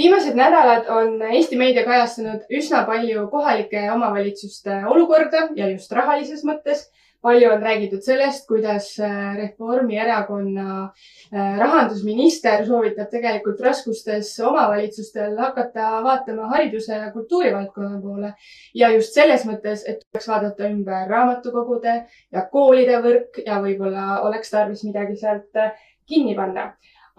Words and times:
viimased 0.00 0.36
nädalad 0.36 0.88
on 0.88 1.20
Eesti 1.22 1.58
meedia 1.60 1.84
kajastanud 1.84 2.46
üsna 2.56 2.84
palju 2.88 3.26
kohalike 3.32 3.82
omavalitsuste 3.92 4.80
olukorda 4.88 5.48
ja 5.56 5.68
just 5.68 5.92
rahalises 5.92 6.44
mõttes. 6.44 6.88
palju 7.20 7.50
on 7.52 7.60
räägitud 7.62 8.00
sellest, 8.00 8.46
kuidas 8.48 8.86
äh, 9.04 9.36
Reformierakonna 9.36 10.84
äh, 10.84 11.58
rahandusminister 11.58 12.64
soovitab 12.66 13.10
tegelikult 13.12 13.60
raskustes 13.60 14.30
omavalitsustel 14.40 15.36
hakata 15.36 15.90
vaatama 16.04 16.48
hariduse 16.54 16.94
ja 16.94 17.10
kultuurivaldkonna 17.12 18.00
poole. 18.00 18.32
ja 18.74 18.88
just 18.94 19.12
selles 19.12 19.44
mõttes, 19.44 19.84
et 19.86 20.00
tuleks 20.00 20.28
vaadata 20.28 20.70
ümber 20.72 21.12
raamatukogude 21.12 21.98
ja 22.32 22.46
koolide 22.52 23.02
võrk 23.04 23.42
ja 23.46 23.60
võib-olla 23.60 24.22
oleks 24.22 24.50
tarvis 24.56 24.84
midagi 24.88 25.20
sealt 25.20 25.60
äh, 25.60 25.76
kinni 26.08 26.34
panna 26.34 26.70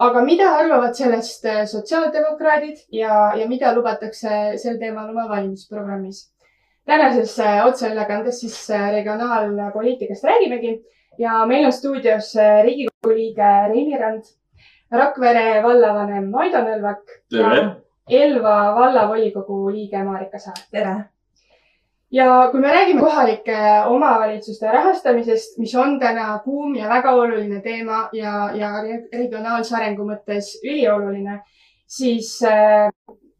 aga 0.06 0.22
mida 0.26 0.48
arvavad 0.58 0.96
sellest 0.98 1.44
äh, 1.46 1.64
sotsiaaldemokraadid 1.70 2.84
ja, 2.92 3.32
ja 3.38 3.48
mida 3.48 3.72
lubatakse 3.76 4.58
sel 4.62 4.78
teemal 4.80 5.10
oma 5.10 5.28
valimisprogrammis? 5.30 6.28
tänases 6.86 7.36
äh, 7.38 7.60
otseülekandes 7.66 8.40
siis 8.40 8.56
äh, 8.70 8.88
regionaalpoliitikast 8.96 10.24
räägimegi 10.24 10.72
ja 11.18 11.46
meil 11.46 11.66
on 11.66 11.72
stuudios 11.72 12.32
Riigikogu 12.62 13.14
liige 13.14 13.52
Reili 13.68 13.98
Rand, 13.98 14.26
Rakvere 14.92 15.62
vallavanem 15.62 16.28
Maido 16.30 16.64
Nõlvak 16.66 17.16
ja 17.32 17.54
Elva 18.10 18.56
vallavolikogu 18.74 19.70
liige 19.70 20.02
Marika 20.04 20.42
Saar. 20.42 20.66
tere! 20.70 21.11
Ja 22.12 22.48
kui 22.50 22.60
me 22.60 22.72
räägime 22.72 23.00
kohalike 23.00 23.56
omavalitsuste 23.88 24.72
rahastamisest, 24.72 25.58
mis 25.58 25.74
on 25.74 25.98
täna 26.00 26.38
kuum 26.44 26.74
ja 26.76 26.88
väga 26.88 27.14
oluline 27.16 27.60
teema 27.64 28.08
ja, 28.12 28.50
ja 28.54 28.72
regionaalse 29.12 29.76
arengu 29.76 30.04
mõttes 30.08 30.52
ülioluline, 30.64 31.38
siis 31.88 32.34
äh, 32.44 32.90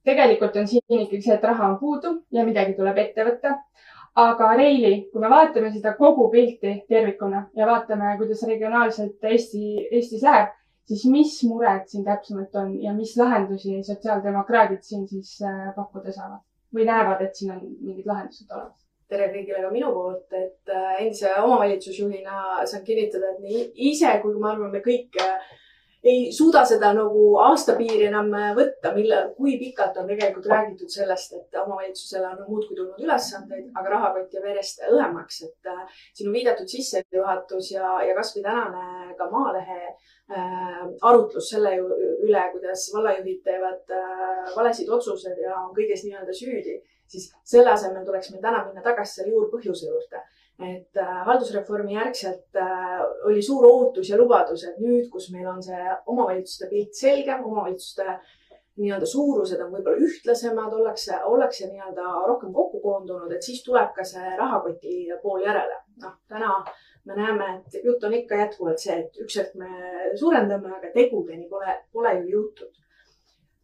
tegelikult 0.04 0.56
on 0.56 0.68
siin 0.68 1.04
ikkagi 1.04 1.20
see, 1.24 1.36
et 1.36 1.44
raha 1.44 1.68
on 1.72 1.76
puudu 1.80 2.14
ja 2.32 2.46
midagi 2.48 2.74
tuleb 2.78 2.98
ette 3.04 3.28
võtta. 3.28 3.58
aga 4.20 4.50
Reili, 4.56 5.06
kui 5.12 5.22
me 5.22 5.28
vaatame 5.32 5.70
seda 5.72 5.94
kogu 5.96 6.26
pilti 6.32 6.72
tervikuna 6.88 7.46
ja 7.56 7.66
vaatame, 7.66 8.10
kuidas 8.18 8.42
regionaalselt 8.44 9.24
Eesti, 9.24 9.86
Eestis 9.90 10.22
läheb, 10.26 10.50
siis 10.84 11.06
mis 11.08 11.38
mured 11.48 11.86
siin 11.88 12.04
täpsemalt 12.04 12.60
on 12.60 12.74
ja 12.82 12.92
mis 12.92 13.16
lahendusi 13.16 13.80
sotsiaaldemokraadid 13.86 14.84
siin 14.84 15.08
siis 15.08 15.38
äh, 15.40 15.72
pakkuda 15.76 16.12
saavad? 16.12 16.44
Või 16.74 16.86
näevad, 16.88 17.22
et 17.24 17.36
siin 17.36 17.52
on 17.54 17.64
mingid 17.80 18.08
lahendused 18.08 18.50
olemas? 18.50 18.78
tere 19.12 19.28
kõigile 19.28 19.60
ka 19.60 19.72
minu 19.72 19.90
poolt, 19.92 20.28
et 20.32 20.70
äh, 20.72 20.92
endise 21.02 21.32
omavalitsusjuhina 21.42 22.62
saan 22.68 22.84
kinnitada, 22.86 23.34
et 23.34 23.42
nii 23.44 23.66
ise 23.90 24.14
kui 24.22 24.38
ma 24.40 24.54
arvan, 24.54 24.72
me 24.72 24.80
kõik 24.84 25.18
äh, 25.20 25.50
ei 26.12 26.22
suuda 26.34 26.62
seda 26.66 26.94
nagu 26.96 27.26
aastapiiri 27.44 28.06
enam 28.08 28.32
äh, 28.38 28.48
võtta, 28.56 28.94
mille, 28.96 29.18
kui 29.36 29.58
pikalt 29.60 30.00
on 30.00 30.08
tegelikult 30.08 30.48
räägitud 30.48 30.94
sellest, 30.94 31.36
et 31.36 31.60
omavalitsusele 31.60 32.30
on 32.30 32.40
muudkui 32.46 32.78
tulnud 32.78 33.04
ülesandeid, 33.04 33.68
aga 33.76 33.94
rahakott 33.98 34.32
jääb 34.32 34.48
järjest 34.48 34.80
õhemaks, 34.88 35.42
et 35.50 35.72
on 36.24 36.32
viidatud 36.32 36.72
sissejuhatus 36.72 37.74
ja, 37.74 37.98
ja 38.08 38.16
kasvõi 38.16 38.46
tänane 38.48 39.01
ka 39.18 39.28
Maalehe 39.30 39.78
äh, 39.86 40.82
arutlus 41.08 41.50
selle 41.54 41.74
üle, 41.78 42.44
kuidas 42.54 42.88
vallajuhid 42.94 43.42
teevad 43.46 43.96
äh, 43.96 44.52
valesid 44.56 44.90
otsuseid 44.92 45.40
ja 45.44 45.56
on 45.62 45.72
kõiges 45.76 46.04
nii-öelda 46.06 46.36
süüdi, 46.36 46.78
siis 47.06 47.30
selle 47.54 47.72
asemel 47.74 48.06
tuleks 48.06 48.32
meil 48.32 48.44
täna 48.44 48.64
minna 48.66 48.84
tagasi 48.84 49.20
selle 49.20 49.34
juurpõhjuse 49.34 49.90
juurde 49.90 50.22
et 50.62 51.00
äh, 51.00 51.14
haldusreformi 51.26 51.96
järgselt 51.96 52.58
oli 53.26 53.40
suur 53.42 53.64
ootus 53.66 54.10
ja 54.12 54.18
lubadus, 54.20 54.66
et 54.68 54.78
nüüd, 54.82 55.08
kus 55.10 55.30
meil 55.34 55.48
on 55.50 55.62
see 55.64 55.96
omavalitsuste 56.12 56.68
pilt 56.70 56.94
selgem, 56.94 57.42
omavalitsuste 57.48 58.18
nii-öelda 58.80 59.06
suurused 59.08 59.60
on 59.60 59.72
võib-olla 59.74 60.06
ühtlasemad, 60.06 60.72
ollakse, 60.78 61.18
ollakse 61.28 61.68
nii-öelda 61.68 62.12
rohkem 62.28 62.52
kokku 62.56 62.80
koondunud, 62.84 63.32
et 63.34 63.44
siis 63.44 63.60
tuleb 63.66 63.92
ka 63.96 64.04
see 64.08 64.36
rahakoti 64.38 64.94
pool 65.22 65.44
järele. 65.44 65.82
noh, 66.02 66.14
täna 66.28 66.54
me 67.04 67.16
näeme, 67.18 67.48
et 67.56 67.84
jutt 67.84 68.04
on 68.04 68.14
ikka 68.14 68.38
jätkuvalt 68.44 68.78
see, 68.78 69.00
et 69.02 69.24
üks 69.24 69.40
hetk 69.40 69.56
me 69.58 69.70
suurendame, 70.20 70.70
aga 70.76 70.92
tegudeni 70.94 71.48
pole, 71.50 71.74
pole 71.92 72.14
ju 72.20 72.36
jõutud 72.36 72.82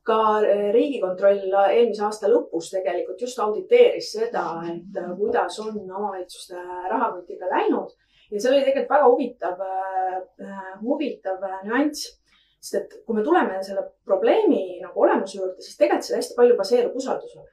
ka 0.08 0.18
eh, 0.46 0.68
Riigikontroll 0.74 1.52
eelmise 1.68 2.04
aasta 2.06 2.30
lõpus 2.32 2.70
tegelikult 2.72 3.20
just 3.24 3.40
auditeeris 3.44 4.12
seda, 4.16 4.44
et 4.70 5.00
eh, 5.00 5.10
kuidas 5.18 5.58
on 5.64 5.76
omavalitsuste 5.82 6.60
rahakotiga 6.92 7.50
läinud 7.52 7.92
ja 8.32 8.40
see 8.40 8.50
oli 8.52 8.64
tegelikult 8.64 8.94
väga 8.94 9.10
huvitav, 9.12 9.60
eh, 9.66 10.72
huvitav 10.84 11.44
nüanss. 11.68 12.14
sest 12.58 12.74
et 12.74 12.94
kui 13.06 13.14
me 13.14 13.22
tuleme 13.22 13.60
selle 13.62 13.84
probleemi 14.04 14.80
nagu 14.82 15.04
olemuse 15.04 15.36
juurde, 15.38 15.62
siis 15.62 15.76
tegelikult 15.78 16.08
see 16.08 16.16
hästi 16.18 16.36
palju 16.38 16.56
baseerub 16.58 16.96
usaldusel. 17.02 17.46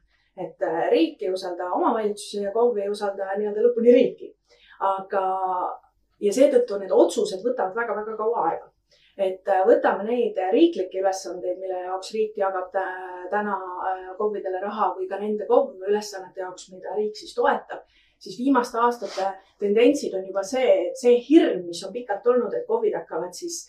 et 0.45 0.63
riik 0.91 1.21
ei 1.23 1.31
usalda 1.31 1.69
omavalitsusi 1.77 2.41
ja 2.43 2.51
KOV 2.51 2.79
ei 2.83 2.89
usalda 2.91 3.35
nii-öelda 3.37 3.67
lõpuni 3.67 3.93
riiki. 3.99 4.31
aga, 4.95 5.21
ja 6.25 6.33
seetõttu 6.33 6.79
need 6.81 6.93
otsused 6.93 7.43
võtavad 7.45 7.77
väga-väga 7.77 8.17
kaua 8.17 8.47
aega 8.49 8.71
et 9.17 9.47
äh, 9.47 9.61
võtame 9.67 10.03
neid 10.09 10.39
riiklikke 10.51 10.99
ülesandeid, 10.99 11.59
mille 11.61 11.85
jaoks 11.85 12.11
riik 12.15 12.35
jagab 12.39 12.73
täna 13.31 13.55
äh, 13.55 14.09
KOV-idele 14.17 14.59
raha 14.63 14.91
või 14.97 15.07
ka 15.11 15.19
nende 15.21 15.47
KOV 15.47 15.87
ülesannete 15.87 16.43
jaoks, 16.43 16.67
mida 16.73 16.95
riik 16.97 17.15
siis 17.15 17.31
toetab, 17.37 17.85
siis 18.19 18.37
viimaste 18.39 18.79
aastate 18.81 19.29
tendentsid 19.61 20.13
on 20.17 20.27
juba 20.27 20.43
see, 20.43 20.67
et 20.89 20.99
see 20.99 21.15
hirm, 21.29 21.63
mis 21.69 21.81
on 21.87 21.95
pikalt 21.95 22.27
olnud, 22.27 22.53
et 22.53 22.67
KOV-id 22.67 22.97
hakkavad 22.99 23.31
siis 23.37 23.61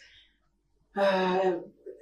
äh, 0.98 1.54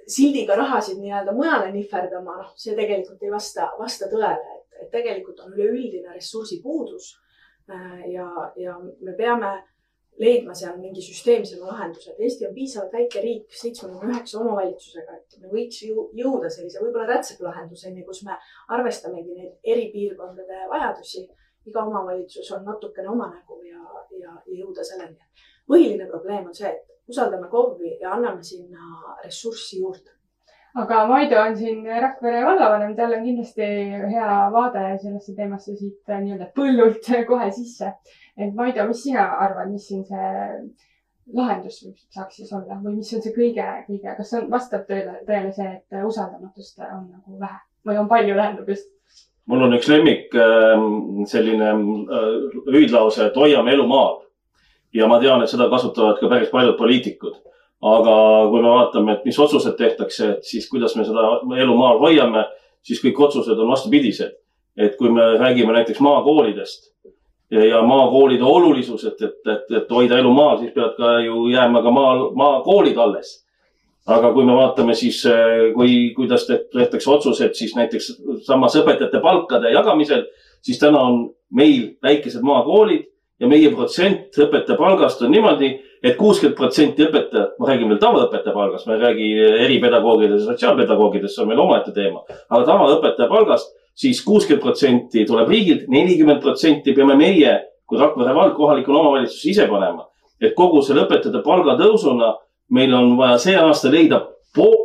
sildiga 0.09 0.57
rahasid 0.57 0.97
nii-öelda 1.01 1.33
mujale 1.35 1.69
nihverdama, 1.73 2.39
noh, 2.41 2.51
see 2.57 2.73
tegelikult 2.77 3.21
ei 3.21 3.33
vasta, 3.33 3.69
vasta 3.77 4.09
tõele, 4.09 4.57
et 4.81 4.89
tegelikult 4.93 5.45
on 5.45 5.53
üleüldine 5.53 6.17
ressursipuudus 6.17 7.13
äh,. 7.69 8.09
ja, 8.09 8.27
ja 8.57 8.75
me 8.81 9.13
peame 9.17 9.53
leidma 10.19 10.53
seal 10.55 10.77
mingi 10.79 11.03
süsteemsema 11.03 11.67
lahenduse, 11.67 12.13
et 12.13 12.21
Eesti 12.27 12.47
on 12.47 12.53
piisavalt 12.55 12.93
väike 12.95 13.21
riik, 13.23 13.47
seitsmekümne 13.61 14.13
üheksa 14.13 14.39
omavalitsusega, 14.39 15.17
et 15.19 15.37
me 15.41 15.51
võiks 15.51 15.81
ju 15.87 16.07
jõuda 16.15 16.51
sellise 16.53 16.81
võib-olla 16.83 17.09
rätseplahenduseni, 17.11 18.05
kus 18.07 18.23
me 18.27 18.37
arvestamegi 18.77 19.35
neid 19.35 19.73
eri 19.75 19.89
piirkondade 19.93 20.65
vajadusi. 20.71 21.27
iga 21.65 21.81
omavalitsus 21.81 22.51
on 22.53 22.65
natukene 22.65 23.09
oma 23.09 23.25
nägu 23.31 23.55
ja, 23.65 23.79
ja, 24.21 24.33
ja 24.47 24.57
jõuda 24.59 24.83
selleni. 24.85 25.17
põhiline 25.67 26.05
probleem 26.09 26.45
on 26.45 26.53
see, 26.53 26.69
et 26.69 27.09
usaldame 27.09 27.49
KOV-i 27.49 27.97
ja 28.01 28.11
anname 28.13 28.43
sinna 28.43 29.15
ressurssi 29.23 29.79
juurde 29.81 30.13
aga 30.75 31.05
Maido 31.07 31.39
on 31.39 31.55
siin 31.57 31.85
Rakvere 32.01 32.43
vallavanem, 32.45 32.95
tal 32.95 33.13
on 33.17 33.23
kindlasti 33.23 33.67
hea 34.11 34.31
vaade 34.51 34.83
sellesse 35.01 35.35
teemasse 35.35 35.75
siit 35.79 36.11
nii-öelda 36.11 36.51
põllult 36.57 37.09
kohe 37.27 37.49
sisse 37.55 37.93
et 38.37 38.55
Maido, 38.55 38.87
mis 38.87 39.03
sina 39.03 39.29
arvad, 39.45 39.71
mis 39.71 39.87
siin 39.87 40.03
see 40.07 40.31
lahendus 41.33 41.79
saaks 42.13 42.35
siis 42.41 42.51
olla 42.53 42.77
või 42.83 42.99
mis 42.99 43.13
on 43.15 43.23
see 43.23 43.33
kõige, 43.33 43.65
kõige, 43.87 44.11
kas 44.17 44.33
on, 44.37 44.49
vastab 44.51 44.83
tõele, 44.89 45.15
tõele 45.25 45.53
see, 45.55 45.71
et 45.79 46.03
usaldamatust 46.05 46.83
on 46.85 47.07
nagu 47.09 47.39
vähe 47.41 47.61
või 47.87 47.97
on 48.01 48.11
palju, 48.11 48.35
tähendab 48.35 48.69
just? 48.69 48.91
mul 49.49 49.65
on 49.65 49.73
üks 49.77 49.89
lemmik 49.89 50.35
ähm, 50.41 51.25
selline 51.29 51.71
äh, 51.71 52.29
hüüdlause, 52.67 53.29
et 53.29 53.41
hoiame 53.41 53.73
elu 53.73 53.87
maal. 53.89 54.21
ja 54.93 55.09
ma 55.11 55.19
tean, 55.19 55.41
et 55.43 55.51
seda 55.51 55.69
kasutavad 55.69 56.19
ka 56.19 56.29
päris 56.29 56.53
paljud 56.53 56.77
poliitikud. 56.77 57.41
aga 57.85 58.15
kui 58.51 58.61
me 58.61 58.69
vaatame, 58.69 59.13
et 59.13 59.25
mis 59.25 59.39
otsused 59.39 59.75
tehtakse, 59.77 60.29
et 60.37 60.43
siis 60.43 60.69
kuidas 60.69 60.95
me 60.95 61.05
seda 61.05 61.39
elu 61.61 61.77
maal 61.77 61.99
hoiame, 62.01 62.45
siis 62.85 63.01
kõik 63.03 63.19
otsused 63.27 63.57
on 63.57 63.71
vastupidised. 63.73 64.37
et 64.77 64.97
kui 64.99 65.09
me 65.09 65.37
räägime 65.39 65.73
näiteks 65.73 66.01
maakoolidest 66.03 66.91
ja, 67.51 67.65
ja 67.65 67.81
maakoolide 67.85 68.43
olulisus, 68.43 69.05
et, 69.05 69.21
et, 69.21 69.39
et, 69.47 69.71
et 69.77 69.91
hoida 69.91 70.19
elu 70.19 70.33
maal, 70.33 70.59
siis 70.59 70.73
peavad 70.75 70.95
ka 70.97 71.15
ju 71.25 71.47
jääma 71.53 71.81
ka 71.85 71.91
maal, 71.91 72.29
maakoolid 72.35 72.97
alles. 72.97 73.41
aga 74.05 74.29
kui 74.33 74.45
me 74.45 74.53
vaatame 74.53 74.93
siis, 74.93 75.23
eh, 75.25 75.71
kui, 75.73 76.13
kuidas 76.13 76.43
tehtakse 76.45 77.09
otsused 77.09 77.55
siis 77.57 77.71
näiteks 77.75 78.11
samas 78.45 78.75
õpetajate 78.77 79.17
palkade 79.21 79.71
jagamisel, 79.73 80.27
siis 80.61 80.77
täna 80.79 81.01
on 81.01 81.31
meil 81.49 81.95
väikesed 82.03 82.45
maakoolid 82.45 83.07
ja 83.41 83.49
meie 83.49 83.71
protsent 83.73 84.37
õpetaja 84.37 84.77
palgast 84.77 85.23
on 85.25 85.33
niimoodi 85.33 85.71
et, 86.05 86.11
et 86.11 86.17
kuuskümmend 86.19 86.57
protsenti 86.57 87.05
õpetajat, 87.07 87.55
ma 87.59 87.69
räägin 87.71 87.89
veel 87.89 88.01
tavaõpetaja 88.03 88.53
palgast, 88.53 88.85
ma 88.87 88.95
ei 88.95 89.01
räägi 89.01 89.29
eripedagoogidest 89.65 90.43
ja 90.43 90.51
sotsiaalpedagoogidest, 90.51 91.35
see 91.35 91.43
on 91.43 91.49
meil 91.49 91.63
omaette 91.63 91.93
teema, 91.95 92.21
aga 92.49 92.61
tavaõpetaja 92.67 93.29
palgast 93.31 93.73
siis 93.95 94.21
kuuskümmend 94.25 94.63
protsenti 94.63 95.25
tuleb 95.25 95.49
riigilt, 95.49 95.87
nelikümmend 95.91 96.41
protsenti 96.43 96.93
peame 96.93 97.15
meie 97.19 97.55
kui 97.87 97.99
Rakvere 97.99 98.33
vald 98.35 98.55
kohalikule 98.57 98.99
omavalitsusele 98.99 99.51
ise 99.51 99.67
panema. 99.69 100.07
et 100.41 100.53
kogu 100.55 100.81
selle 100.83 101.05
õpetajate 101.05 101.39
palgatõusuna 101.45 102.33
meil 102.75 102.93
on 102.93 103.13
vaja 103.17 103.37
see 103.39 103.55
aasta 103.55 103.91
leida 103.91 104.19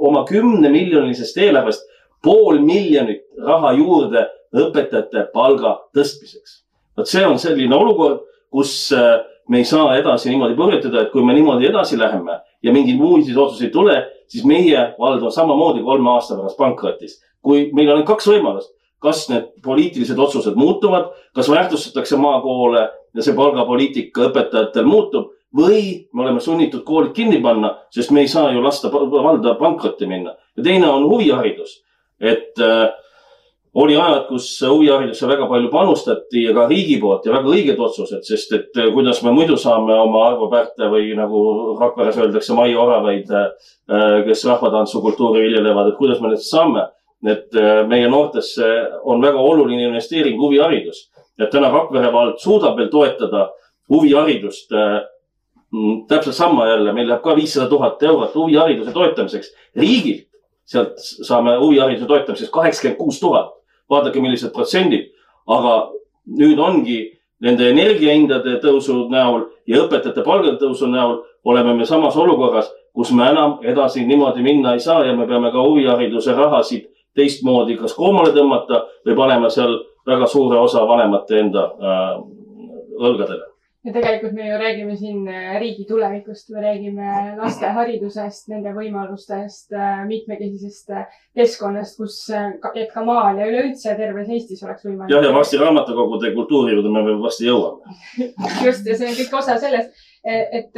oma 0.01 0.25
kümnemiljonilisest 0.29 1.37
eelarvest 1.39 1.83
pool 2.23 2.61
miljonit 2.62 3.25
raha 3.39 3.73
juurde 3.73 4.27
õpetajate 4.55 5.27
palga 5.33 5.79
tõstmiseks. 5.97 6.62
vot 6.97 7.07
see 7.07 7.27
on 7.27 7.39
selline 7.39 7.75
olukord, 7.75 8.21
kus 8.51 8.93
äh, 8.93 9.19
me 9.49 9.59
ei 9.59 9.65
saa 9.65 9.97
edasi 9.97 10.31
niimoodi 10.31 10.55
põhjutada, 10.55 11.03
et 11.03 11.11
kui 11.11 11.25
me 11.25 11.35
niimoodi 11.35 11.67
edasi 11.67 11.99
läheme 11.99 12.41
ja 12.62 12.73
mingeid 12.73 12.99
muid 12.99 13.37
otsuseid 13.37 13.69
ei 13.69 13.73
tule, 13.73 13.97
siis 14.29 14.45
meie 14.45 14.95
vald 14.99 15.23
on 15.23 15.33
samamoodi 15.33 15.83
kolme 15.83 16.11
aasta 16.11 16.37
pärast 16.37 16.59
pankrotis 16.59 17.19
kui 17.45 17.69
meil 17.77 17.91
on 17.95 18.05
kaks 18.09 18.29
võimalust, 18.31 18.73
kas 19.00 19.26
need 19.31 19.50
poliitilised 19.64 20.19
otsused 20.19 20.56
muutuvad, 20.61 21.11
kas 21.35 21.50
väärtustatakse 21.50 22.17
maakoole 22.20 22.87
ja 23.14 23.25
see 23.25 23.37
palgapoliitika 23.37 24.29
õpetajatel 24.29 24.88
muutub 24.88 25.31
või 25.56 26.06
me 26.14 26.25
oleme 26.25 26.41
sunnitud 26.41 26.85
koolid 26.87 27.12
kinni 27.17 27.41
panna, 27.43 27.75
sest 27.91 28.12
me 28.14 28.23
ei 28.25 28.31
saa 28.31 28.52
ju 28.55 28.62
lasta 28.62 28.91
valda 28.93 29.56
pankrotti 29.58 30.06
minna. 30.06 30.35
ja 30.56 30.62
teine 30.62 30.88
on 30.88 31.08
huviharidus, 31.11 31.81
et 32.20 32.61
äh, 32.61 32.91
oli 33.75 33.97
ajad, 33.97 34.26
kus 34.29 34.47
huviharidusse 34.67 35.29
väga 35.29 35.47
palju 35.47 35.70
panustati 35.70 36.44
ja 36.44 36.55
ka 36.55 36.67
riigi 36.70 36.99
poolt 37.02 37.26
ja 37.26 37.32
väga 37.32 37.50
õiged 37.50 37.79
otsused, 37.79 38.23
sest 38.26 38.52
et 38.52 38.79
äh, 38.79 38.93
kuidas 38.94 39.23
me 39.23 39.35
muidu 39.35 39.56
saame 39.56 39.94
oma 39.94 40.25
Arvo 40.29 40.50
Pärte 40.50 40.91
või 40.91 41.12
nagu 41.19 41.43
Rakveres 41.81 42.19
öeldakse, 42.19 42.55
Mai 42.55 42.75
Oravaid, 42.75 43.31
äh, 43.31 44.25
kes 44.26 44.44
rahvatantsukultuuri 44.47 45.49
viljelevad, 45.49 45.93
et 45.93 45.99
kuidas 45.99 46.23
me 46.23 46.32
need 46.35 46.43
saame. 46.47 46.88
Et 47.27 47.57
äh, 47.57 47.87
meie 47.89 48.09
noortesse 48.09 48.67
on 49.03 49.23
väga 49.23 49.39
oluline 49.39 49.89
investeering 49.89 50.41
huviharidus. 50.41 51.11
et 51.41 51.51
täna 51.51 51.71
Rakvere 51.73 52.13
vald 52.13 52.39
suudab 52.39 52.77
veel 52.77 52.89
toetada 52.93 53.51
huviharidust 53.89 54.73
mm, 54.73 56.07
täpselt 56.09 56.37
sama 56.37 56.67
jälle, 56.69 56.93
meil 56.93 57.09
läheb 57.09 57.23
ka 57.23 57.37
viissada 57.37 57.69
tuhat 57.69 58.03
eurot 58.03 58.35
huvihariduse 58.35 58.93
toetamiseks. 58.93 59.55
riigilt 59.77 60.29
sealt 60.65 60.99
saame 60.99 61.57
huvihariduse 61.57 62.07
toetamiseks 62.07 62.51
kaheksakümmend 62.51 62.99
kuus 62.99 63.21
tuhat 63.21 63.57
vaadake, 63.91 64.21
millised 64.21 64.53
protsendid, 64.55 65.11
aga 65.51 65.91
nüüd 66.39 66.61
ongi 66.63 67.01
nende 67.43 67.71
energiahindade 67.73 68.59
tõusu 68.63 69.09
näol 69.11 69.49
ja 69.69 69.83
õpetajate 69.85 70.23
palgade 70.25 70.61
tõusu 70.61 70.89
näol 70.91 71.21
oleme 71.45 71.75
me 71.75 71.89
samas 71.89 72.17
olukorras, 72.21 72.69
kus 72.95 73.13
me 73.17 73.27
enam 73.31 73.59
edasi 73.67 74.05
niimoodi 74.07 74.45
minna 74.45 74.75
ei 74.77 74.83
saa 74.85 75.05
ja 75.07 75.17
me 75.17 75.27
peame 75.27 75.51
ka 75.53 75.63
huvihariduse 75.65 76.35
rahasid 76.37 76.89
teistmoodi 77.17 77.77
kas 77.81 77.95
koomale 77.99 78.35
tõmmata 78.37 78.85
või 79.07 79.17
panema 79.19 79.51
seal 79.51 79.79
väga 80.07 80.27
suure 80.27 80.59
osa 80.59 80.87
vanemate 80.89 81.41
enda 81.45 81.67
äh, 81.71 82.19
õlgadele 83.01 83.51
ja 83.85 83.93
tegelikult 83.95 84.33
me 84.37 84.49
ju 84.49 84.59
räägime 84.61 84.97
siin 84.97 85.29
äh, 85.29 85.55
riigi 85.61 85.85
tulevikust, 85.89 86.51
me 86.53 86.61
räägime 86.61 87.37
laste 87.39 87.71
haridusest, 87.77 88.49
nende 88.53 88.75
võimalustest, 88.77 89.73
äh, 89.73 90.03
mitmekesisest 90.09 90.93
äh, 90.93 91.21
keskkonnast, 91.37 91.97
kus, 92.01 92.19
et 92.75 92.93
ka 92.93 93.05
maal 93.07 93.41
ja 93.41 93.49
üleüldse 93.49 93.97
terves 93.97 94.29
Eestis 94.29 94.62
oleks 94.67 94.85
võimalik. 94.85 95.15
jah, 95.15 95.25
ja 95.25 95.33
varsti 95.35 95.61
raamatukogude 95.62 96.35
kultuuri 96.37 96.77
juurde 96.77 96.93
me 96.93 97.17
varsti 97.23 97.49
jõuame. 97.49 97.97
just, 98.67 98.85
ja 98.85 98.99
see 98.99 99.09
on 99.09 99.17
kõik 99.23 99.39
osa 99.41 99.57
sellest 99.62 100.10
et 100.25 100.77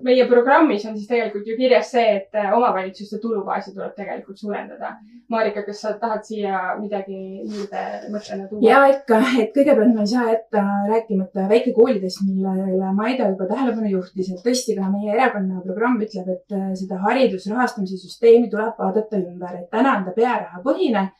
meie 0.00 0.24
programmis 0.28 0.84
on 0.88 0.94
siis 0.96 1.08
tegelikult 1.10 1.46
ju 1.46 1.56
kirjas 1.58 1.90
see, 1.92 2.16
et 2.16 2.38
omavalitsuste 2.56 3.20
tulubaasi 3.20 3.74
tuleb 3.74 3.92
tegelikult 3.96 4.40
suurendada. 4.40 4.94
Marika, 5.28 5.60
kas 5.66 5.82
sa 5.84 5.92
tahad 6.00 6.24
siia 6.24 6.60
midagi 6.80 7.18
juurde 7.44 7.82
mõttena 8.08 8.46
tuua? 8.48 8.62
ja 8.64 8.78
ikka, 8.94 9.20
et 9.42 9.52
kõigepealt 9.56 9.92
ma 9.92 10.06
ei 10.06 10.12
saa 10.14 10.24
jätta 10.30 10.62
rääkimata 10.88 11.48
väikekoolidest, 11.50 12.22
millele 12.24 12.92
Maida 12.96 13.28
juba 13.28 13.48
tähelepanu 13.50 13.92
juhtis, 13.92 14.32
et 14.32 14.44
tõesti 14.46 14.78
ka 14.78 14.88
meie 14.88 15.12
erakonna 15.12 15.60
programm 15.66 16.00
ütleb, 16.00 16.32
et 16.32 16.78
seda 16.80 17.02
haridusrahastamise 17.04 18.00
süsteemi 18.00 18.48
tuleb 18.48 18.80
vaadata 18.80 19.20
ümber, 19.20 19.60
et 19.60 19.68
täna 19.74 19.98
on 19.98 20.08
ta 20.08 20.16
pearahapõhine 20.16 21.10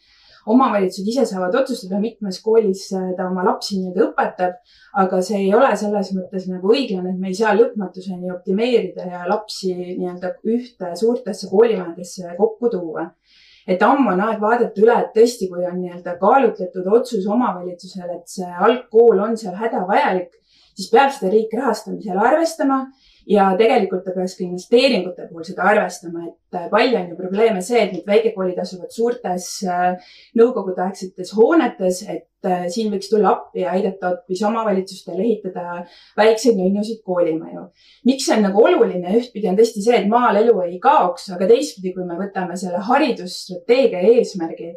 omavalitsused 0.55 1.09
ise 1.13 1.25
saavad 1.29 1.55
otsustada, 1.61 2.01
mitmes 2.03 2.41
koolis 2.45 2.87
äh, 2.97 3.11
ta 3.17 3.29
oma 3.29 3.45
lapsi 3.47 3.79
nii-öelda 3.79 4.07
õpetab, 4.09 4.57
aga 5.03 5.21
see 5.25 5.43
ei 5.45 5.53
ole 5.57 5.71
selles 5.81 6.13
mõttes 6.17 6.49
nagu 6.51 6.73
õiglane, 6.75 7.13
et 7.13 7.21
me 7.21 7.33
ei 7.33 7.37
saa 7.39 7.55
lõpmatuseni 7.59 8.33
optimeerida 8.35 9.07
ja 9.13 9.27
lapsi 9.29 9.75
nii-öelda 9.77 10.35
ühte 10.55 10.95
suurtesse 10.99 11.51
koolimajadesse 11.53 12.35
kokku 12.41 12.73
tuua. 12.73 13.09
Et 13.69 13.83
ammu 13.85 14.15
on 14.15 14.21
aeg 14.25 14.41
vaadata 14.41 14.81
üle, 14.81 14.95
et 14.97 15.11
tõesti, 15.13 15.51
kui 15.51 15.67
on 15.69 15.77
nii-öelda 15.83 16.15
kaalutletud 16.21 16.87
otsus 16.99 17.27
omavalitsusel, 17.29 18.15
et 18.15 18.25
see 18.33 18.49
algkool 18.49 19.21
on 19.27 19.37
seal 19.37 19.59
hädavajalik, 19.61 20.33
siis 20.79 20.91
peab 20.95 21.11
seda 21.15 21.33
riik 21.35 21.55
rahastamisel 21.59 22.19
arvestama 22.23 22.85
ja 23.29 23.51
tegelikult 23.59 24.07
ta 24.07 24.15
peaks 24.17 24.37
ka 24.39 24.45
investeeringute 24.47 25.27
puhul 25.29 25.45
seda 25.45 25.67
arvestama, 25.69 26.25
et 26.31 26.57
äh, 26.57 26.69
palju 26.73 26.97
on 26.97 27.11
ju 27.11 27.19
probleeme 27.19 27.61
see, 27.65 27.83
et 27.83 27.93
need 27.93 28.07
väikekoolid 28.09 28.59
asuvad 28.63 28.95
suurtes 28.95 29.49
äh, 29.69 30.15
nõukogudeaegsetes 30.39 31.35
hoonetes, 31.37 32.01
et 32.09 32.49
äh, 32.49 32.65
siin 32.73 32.89
võiks 32.95 33.11
tulla 33.13 33.35
appi 33.35 33.65
ja 33.67 33.75
aidata 33.77 34.15
hoopis 34.15 34.45
omavalitsustel 34.49 35.21
ehitada 35.21 35.83
väikseid 36.17 36.57
nunnusid 36.57 37.03
koolimaju. 37.05 37.67
miks 38.09 38.31
see 38.31 38.39
on 38.39 38.47
nagu 38.49 38.65
oluline, 38.65 39.13
ühtpidi 39.21 39.53
on 39.53 39.61
tõesti 39.61 39.85
see, 39.85 40.01
et 40.01 40.09
maal 40.09 40.41
elu 40.41 40.57
ei 40.65 40.81
kaoks, 40.81 41.29
aga 41.37 41.51
teistpidi, 41.53 41.93
kui 41.97 42.09
me 42.09 42.17
võtame 42.23 42.57
selle 42.57 42.81
haridusstrateegia 42.89 44.07
eesmärgi, 44.15 44.73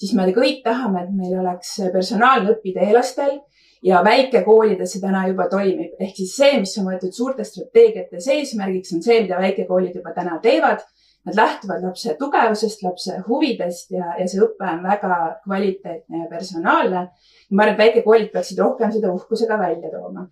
siis 0.00 0.16
me 0.16 0.30
kõik 0.32 0.64
tahame, 0.64 1.04
et 1.04 1.12
meil 1.12 1.36
oleks 1.42 1.76
personaalne 1.92 2.56
õpitee 2.56 2.94
lastel 2.96 3.42
ja 3.82 4.02
väikekoolides 4.04 4.94
see 4.94 5.02
täna 5.02 5.26
juba 5.28 5.48
toimib. 5.48 5.94
ehk 6.00 6.16
siis 6.16 6.34
see, 6.36 6.56
mis 6.60 6.76
on 6.78 6.88
võetud 6.90 7.14
suurtes 7.16 7.52
strateegiates 7.54 8.26
eesmärgiks, 8.34 8.92
on 8.96 9.04
see, 9.04 9.20
mida 9.24 9.38
väikekoolid 9.40 9.96
juba 10.00 10.14
täna 10.16 10.40
teevad. 10.42 10.84
Nad 11.28 11.36
lähtuvad 11.36 11.82
lapse 11.84 12.14
tugevusest, 12.16 12.82
lapse 12.82 13.18
huvidest 13.26 13.90
ja, 13.92 14.14
ja 14.16 14.24
see 14.28 14.40
õpe 14.40 14.64
on 14.64 14.78
väga 14.86 15.16
kvaliteetne 15.44 16.22
ja 16.22 16.28
personaalne. 16.30 17.08
ma 17.50 17.62
arvan, 17.62 17.74
et 17.74 17.82
väikekoolid 17.82 18.30
peaksid 18.32 18.58
rohkem 18.62 18.92
seda 18.92 19.12
uhkusega 19.12 19.58
välja 19.58 19.90
tooma 19.90 20.30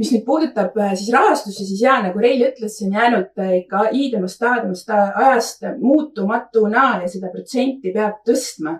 mis 0.00 0.14
nüüd 0.14 0.24
puudutab 0.24 0.76
äh, 0.80 0.94
siis 0.96 1.10
rahastuse, 1.12 1.64
siis 1.66 1.82
ja 1.82 1.98
nagu 2.00 2.22
Reili 2.22 2.46
ütles, 2.48 2.78
see 2.78 2.86
on 2.88 2.94
jäänud 2.96 3.42
äh, 3.42 3.50
ikka 3.58 3.90
iidemast, 3.92 4.38
taademast 4.40 4.88
ajast 4.96 5.66
muutumatuna 5.82 6.86
ja 7.02 7.10
seda 7.10 7.28
protsenti 7.34 7.92
peab 7.92 8.22
tõstma 8.24 8.78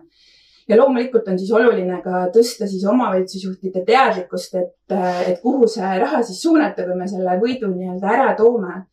ja 0.71 0.79
loomulikult 0.79 1.29
on 1.29 1.39
siis 1.39 1.51
oluline 1.55 1.99
ka 2.05 2.27
tõsta 2.35 2.69
siis 2.71 2.85
omavalitsusjuhtide 2.89 3.83
teadlikkust, 3.87 4.55
et, 4.61 4.95
et 5.27 5.41
kuhu 5.43 5.69
see 5.71 5.91
raha 6.03 6.23
siis 6.27 6.41
suunata, 6.45 6.87
kui 6.87 6.99
me 6.99 7.09
selle 7.11 7.37
võidu 7.43 7.71
nii-öelda 7.73 8.15
ära 8.15 8.35
toome. 8.39 8.85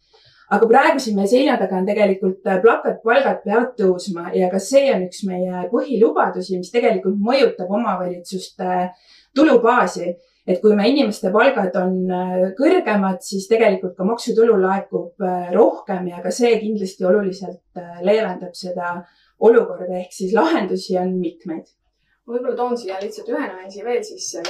aga 0.56 0.68
praegu 0.68 1.02
siin 1.04 1.18
meie 1.18 1.28
selja 1.28 1.58
taga 1.60 1.76
on 1.82 1.88
tegelikult 1.90 2.46
plakat, 2.64 3.02
palgad 3.04 3.42
peavad 3.44 3.74
tõusma 3.80 4.30
ja 4.34 4.48
ka 4.52 4.62
see 4.64 4.86
on 4.94 5.04
üks 5.10 5.26
meie 5.28 5.66
põhilubadusi, 5.74 6.56
mis 6.58 6.72
tegelikult 6.72 7.20
mõjutab 7.20 7.74
omavalitsuste 7.80 8.78
tulubaasi 9.36 10.16
et 10.48 10.62
kui 10.64 10.76
me 10.80 10.88
inimeste 10.88 11.30
palgad 11.34 11.76
on 11.76 11.98
kõrgemad, 12.56 13.20
siis 13.20 13.50
tegelikult 13.52 13.98
ka 13.98 14.08
maksutulu 14.08 14.56
laekub 14.62 15.28
rohkem 15.52 16.08
ja 16.14 16.22
ka 16.24 16.32
see 16.32 16.54
kindlasti 16.62 17.04
oluliselt 17.06 17.82
leevendab 18.08 18.56
seda 18.56 18.94
olukorda, 19.40 20.00
ehk 20.02 20.14
siis 20.14 20.34
lahendusi 20.34 20.98
on 21.02 21.18
mitmeid. 21.22 21.68
ma 22.26 22.36
võib-olla 22.36 22.56
toon 22.60 22.78
siia 22.78 22.98
lihtsalt 23.02 23.30
ühe 23.32 23.44
nüansi 23.48 23.84
veel 23.86 24.02
sisse, 24.04 24.42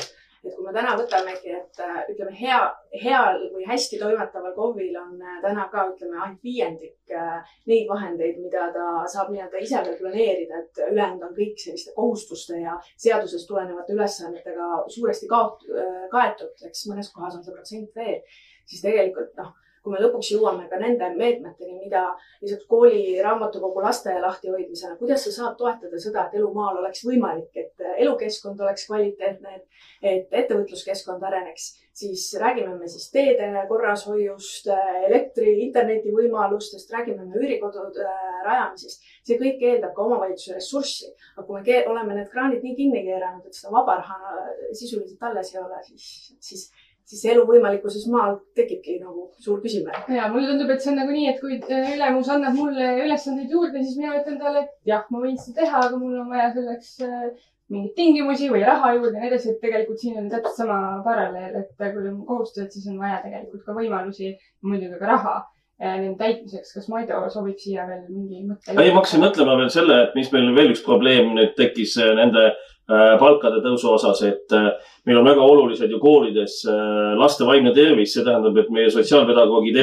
et 0.48 0.56
kui 0.56 0.66
me 0.66 0.72
täna 0.74 0.96
võtamegi, 0.98 1.52
et 1.54 1.82
äh, 1.84 1.98
ütleme, 2.12 2.32
hea, 2.40 2.58
heal 3.04 3.44
või 3.54 3.68
hästi 3.68 4.00
toimetaval 4.02 4.56
KOV-il 4.56 4.96
on 4.98 5.20
äh, 5.22 5.36
täna 5.44 5.68
ka, 5.72 5.84
ütleme, 5.92 6.18
ainult 6.18 6.48
viiendik 6.48 7.14
äh, 7.14 7.52
neid 7.70 7.86
vahendeid, 7.90 8.40
mida 8.42 8.70
ta 8.74 8.88
saab 9.12 9.30
nii-öelda 9.34 9.62
ise 9.62 9.84
veel 9.86 10.00
planeerida, 10.00 10.64
et 10.64 10.82
ülejäänud 10.88 11.28
on 11.30 11.38
kõik 11.38 11.62
selliste 11.62 11.94
kohustuste 11.98 12.64
ja 12.64 12.80
seadusest 12.96 13.50
tulenevate 13.50 13.94
ülesannetega 13.98 14.72
suuresti 14.96 15.30
kaot-, 15.32 15.70
kaetud, 16.14 16.68
eks 16.70 16.88
mõnes 16.90 17.12
kohas 17.14 17.38
on 17.38 17.46
see 17.46 17.56
protsent 17.56 18.02
veel, 18.02 18.22
siis 18.66 18.84
tegelikult 18.86 19.38
noh 19.42 19.54
kui 19.88 19.96
me 19.96 20.04
lõpuks 20.04 20.34
jõuame 20.34 20.66
ka 20.68 20.80
nende 20.82 21.08
meetmeteni, 21.16 21.78
mida 21.80 22.04
lisaks 22.42 22.68
kooli, 22.68 23.16
raamatukogu, 23.24 23.80
lasteaia 23.86 24.20
lahtihoidmisele, 24.26 24.98
kuidas 25.00 25.24
sa 25.24 25.32
saad 25.32 25.56
toetada 25.60 26.02
seda, 26.04 26.28
et 26.28 26.36
elu 26.42 26.50
maal 26.52 26.82
oleks 26.82 27.06
võimalik, 27.08 27.54
et 27.56 27.88
elukeskkond 28.04 28.60
oleks 28.66 28.84
kvaliteetne, 28.90 29.62
et 30.04 30.40
ettevõtluskeskkond 30.42 31.24
areneks, 31.24 31.70
siis 31.96 32.26
räägime 32.42 32.76
me 32.76 32.90
siis 32.92 33.08
teede 33.14 33.48
korrashoiust, 33.70 34.68
elektri, 35.08 35.56
interneti 35.66 36.12
võimalustest, 36.14 36.92
räägime 36.94 37.24
me 37.26 37.40
üürikodude 37.40 38.04
äh, 38.04 38.42
rajamisest. 38.46 39.08
see 39.28 39.40
kõik 39.40 39.64
eeldab 39.70 39.96
ka 39.96 40.04
omavalitsuse 40.04 40.58
ressurssi. 40.60 41.14
aga 41.38 41.48
kui 41.48 41.64
me 41.64 41.80
oleme 41.94 42.20
need 42.20 42.30
kraanid 42.34 42.64
nii 42.64 42.76
kinni 42.76 43.06
keeranud, 43.08 43.48
et 43.48 43.56
seda 43.56 43.72
vaba 43.74 43.98
raha 44.02 44.36
sisuliselt 44.74 45.24
alles 45.30 45.56
ei 45.56 45.62
ole, 45.64 45.82
siis, 45.88 46.36
siis 46.50 46.68
siis 47.08 47.24
elu 47.32 47.44
võimalikkuses 47.48 48.08
maal 48.12 48.40
tekibki 48.58 48.98
nagu 49.00 49.28
suur 49.44 49.62
küsimärk. 49.64 50.10
ja 50.12 50.28
mulle 50.32 50.52
tundub, 50.52 50.72
et 50.74 50.84
see 50.84 50.92
on 50.92 51.00
nagu 51.02 51.14
nii, 51.14 51.28
et 51.32 51.42
kui 51.44 51.60
äh, 51.60 51.92
ülemus 51.96 52.32
annab 52.34 52.58
mulle 52.58 52.88
ülesandeid 53.06 53.54
juurde, 53.54 53.84
siis 53.84 54.00
mina 54.00 54.18
ütlen 54.20 54.40
talle, 54.42 54.66
et 54.66 54.92
jah, 54.92 55.06
ma 55.14 55.22
võin 55.24 55.38
seda 55.40 55.62
teha, 55.62 55.84
aga 55.88 56.00
mul 56.02 56.18
on 56.24 56.32
vaja 56.34 56.50
selleks 56.58 56.96
äh, 57.08 57.28
mingeid 57.72 57.96
tingimusi 58.00 58.50
või 58.52 58.64
raha 58.68 58.94
juurde 58.96 59.16
ja 59.16 59.24
nii 59.24 59.32
edasi, 59.32 59.54
et 59.54 59.62
tegelikult 59.64 60.04
siin 60.04 60.20
on 60.22 60.32
täpselt 60.32 60.62
sama 60.62 60.80
paralleel, 61.08 61.62
et 61.62 61.72
kui 61.84 62.08
on 62.08 62.24
kohustused, 62.28 62.72
siis 62.76 62.88
on 62.92 63.00
vaja 63.02 63.22
tegelikult 63.26 63.64
ka 63.68 63.76
võimalusi, 63.76 64.34
muidugi 64.68 65.00
ka 65.00 65.12
raha 65.14 65.36
äh, 65.40 65.96
nende 65.96 66.16
täitmiseks. 66.20 66.76
kas 66.76 66.92
Maido 66.92 67.24
soovib 67.32 67.60
siia 67.64 67.88
veel 67.88 68.04
mingi 68.12 68.44
mõtte? 68.44 68.76
ei, 68.76 68.92
ma 68.92 69.00
hakkasin 69.00 69.24
mõtlema 69.24 69.60
veel 69.64 69.72
selle, 69.72 70.02
et 70.08 70.20
mis 70.20 70.32
meil 70.36 70.52
veel 70.60 70.76
üks 70.76 70.84
probleem 70.84 71.36
nüüd 71.40 71.56
tekkis 71.60 71.96
nende 72.20 72.50
Äh, 72.52 72.67
palkade 72.88 73.60
tõusu 73.66 73.90
osas, 73.92 74.22
et 74.24 74.56
äh, 74.56 74.70
meil 75.08 75.20
on 75.20 75.28
väga 75.28 75.44
olulised 75.44 75.92
ju 75.92 76.00
koolides 76.00 76.62
äh, 76.70 77.16
laste 77.20 77.48
vaimne 77.48 77.74
tervis, 77.76 78.14
see 78.16 78.24
tähendab, 78.24 78.56
et 78.62 78.72
meie 78.72 78.92
sotsiaalpedagoogid, 78.94 79.76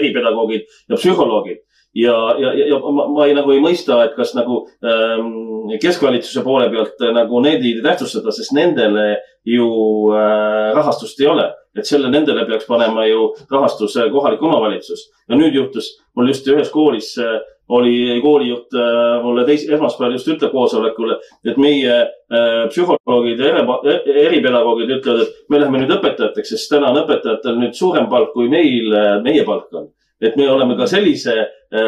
eripedagoogid 0.00 0.66
ja 0.90 0.98
psühholoogid. 0.98 1.62
ja, 1.96 2.16
ja, 2.42 2.52
ja 2.72 2.78
ma, 2.82 3.06
ma 3.08 3.26
ei, 3.28 3.34
nagu 3.36 3.54
ei 3.54 3.62
mõista, 3.62 4.02
et 4.04 4.16
kas 4.18 4.34
nagu 4.36 4.64
ähm, 4.84 5.78
keskvalitsuse 5.80 6.42
poole 6.44 6.66
pealt 6.72 7.00
äh, 7.00 7.14
nagu 7.14 7.40
neid 7.44 7.64
ei 7.64 7.78
tähtsustada, 7.84 8.34
sest 8.34 8.52
nendele 8.56 9.06
ju 9.46 9.68
äh, 10.10 10.74
rahastust 10.76 11.22
ei 11.22 11.30
ole. 11.30 11.52
et 11.76 11.84
selle, 11.84 12.08
nendele 12.08 12.46
peaks 12.48 12.64
panema 12.64 13.02
ju 13.04 13.34
rahastuse 13.52 14.08
kohalik 14.10 14.42
omavalitsus. 14.42 15.10
ja 15.28 15.36
nüüd 15.38 15.54
juhtus 15.54 15.94
mul 16.16 16.32
just 16.32 16.48
ühes 16.48 16.70
koolis 16.72 17.14
äh, 17.22 17.38
oli 17.68 18.20
koolijuht 18.22 18.74
äh, 18.74 19.22
mulle 19.22 19.44
teis-, 19.44 19.66
esmaspäeval 19.72 20.14
just 20.14 20.28
ütleb 20.30 20.52
koosolekul, 20.54 21.16
et 21.46 21.58
meie 21.58 21.96
äh, 21.98 22.62
psühholoogid 22.70 23.42
ja 23.42 23.50
ere, 23.50 23.96
eripedagoogid 24.26 24.92
ütlevad, 24.98 25.26
et 25.26 25.50
me 25.50 25.60
läheme 25.60 25.82
nüüd 25.82 25.96
õpetajateks, 25.98 26.54
sest 26.54 26.70
täna 26.70 26.92
on 26.92 27.02
õpetajatel 27.02 27.58
nüüd 27.58 27.74
suurem 27.78 28.06
palk, 28.12 28.32
kui 28.36 28.50
meil, 28.52 28.92
äh, 28.94 29.12
meie 29.24 29.44
palk 29.48 29.74
on. 29.74 29.92
et 30.16 30.36
me 30.36 30.46
oleme 30.48 30.78
ka 30.78 30.86
sellise 30.88 31.32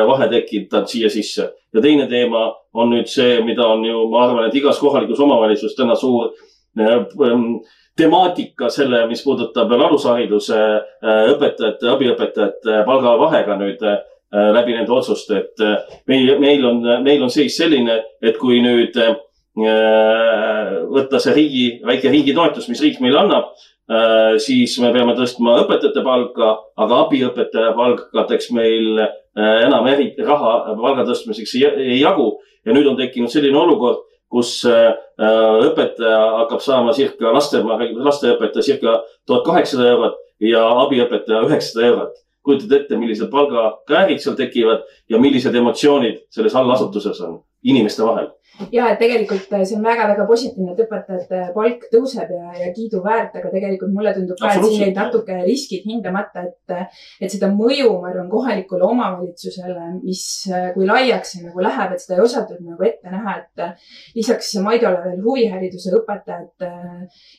vahe 0.05 0.27
tekitanud 0.29 0.91
siia 0.91 1.09
sisse. 1.09 1.47
ja 1.73 1.81
teine 1.81 2.07
teema 2.11 2.51
on 2.75 2.91
nüüd 2.93 3.09
see, 3.09 3.39
mida 3.45 3.65
on 3.67 3.85
ju, 3.87 4.03
ma 4.11 4.27
arvan, 4.27 4.49
et 4.49 4.55
igas 4.55 4.79
kohalikus 4.79 5.21
omavalitsuses 5.21 5.77
täna 5.77 5.95
suur 5.97 6.35
temaatika 7.97 8.69
selle, 8.71 9.07
mis 9.07 9.23
puudutab 9.25 9.73
alushariduse 9.73 10.59
õpetajate, 11.33 11.89
abiõpetajate 11.89 12.83
palgavahega 12.87 13.57
nüüd 13.63 13.81
läbi 14.33 14.75
nende 14.77 14.93
otsuste, 14.93 15.41
et 15.43 15.65
äh, 15.65 15.77
meil, 16.09 16.35
meil 16.41 16.65
on, 16.67 16.83
meil 17.05 17.23
on 17.25 17.33
seis 17.33 17.57
selline, 17.57 17.99
et 18.23 18.37
kui 18.41 18.61
nüüd 18.65 18.97
äh, 19.01 19.15
võtta 20.93 21.21
see 21.23 21.35
riigi, 21.37 21.65
väike 21.87 22.13
riigi 22.13 22.35
toetus, 22.37 22.69
mis 22.71 22.83
riik 22.85 23.01
meile 23.03 23.25
annab, 23.25 23.57
siis 24.45 24.75
me 24.85 24.91
peame 24.93 25.15
tõstma 25.17 25.55
õpetajate 25.63 26.03
palka, 26.05 26.51
aga 26.79 26.99
abiõpetaja 27.07 27.73
palkadeks 27.75 28.51
meil 28.55 29.01
enam 29.35 29.89
eri 29.89 30.11
raha 30.21 30.77
palga 30.77 31.07
tõstmiseks 31.09 31.57
ei 31.57 31.97
jagu. 31.97 32.29
ja 32.69 32.77
nüüd 32.77 32.87
on 32.87 33.01
tekkinud 33.01 33.33
selline 33.33 33.57
olukord, 33.59 34.05
kus 34.31 34.61
õpetaja 34.69 36.21
hakkab 36.43 36.63
saama 36.63 36.93
circa 36.95 37.33
laste, 37.33 37.65
lasteõpetaja 37.65 38.69
circa 38.69 39.01
tuhat 39.27 39.43
kaheksasada 39.49 39.91
eurot 39.97 40.23
ja 40.45 40.69
abiõpetaja 40.85 41.43
üheksasada 41.49 41.89
eurot 41.89 42.23
kujutad 42.45 42.73
ette, 42.81 42.97
millised 42.97 43.31
palgakäärid 43.31 44.23
seal 44.23 44.37
tekivad 44.39 44.87
ja 45.11 45.21
millised 45.21 45.55
emotsioonid 45.55 46.25
selles 46.31 46.55
allasutuses 46.57 47.21
on 47.21 47.41
inimeste 47.65 48.05
vahel. 48.07 48.33
Ja 48.75 48.89
et 48.91 48.99
tegelikult 48.99 49.53
see 49.53 49.77
on 49.77 49.85
väga-väga 49.87 50.25
positiivne, 50.27 50.73
et 50.73 50.81
õpetajate 50.83 51.41
palk 51.55 51.85
tõuseb 51.93 52.31
ja, 52.35 52.49
ja 52.59 52.71
kiiduväärt, 52.75 53.37
aga 53.39 53.53
tegelikult 53.53 53.93
mulle 53.95 54.11
tundub 54.17 54.41
ka, 54.41 54.51
et 54.51 54.65
siin 54.65 54.83
jäid 54.83 54.99
natuke 54.99 55.37
riskid 55.45 55.85
hindamata, 55.87 56.43
et, 56.49 56.89
et 57.23 57.31
seda 57.31 57.53
mõju, 57.55 57.93
ma 58.03 58.11
arvan, 58.11 58.27
kohalikule 58.33 58.83
omavalitsusele, 58.89 59.93
mis, 60.01 60.25
kui 60.75 60.89
laiaks 60.89 61.37
see 61.37 61.45
nagu 61.45 61.63
läheb, 61.63 61.95
et 61.95 62.03
seda 62.03 62.17
ei 62.17 62.25
osatud 62.25 62.65
nagu 62.67 62.89
ette 62.89 63.13
näha, 63.13 63.37
et 63.45 64.17
lisaks 64.19 64.51
Maidole 64.65 65.05
veel 65.05 65.23
huvihariduse 65.23 65.95
õpetajad 66.01 66.67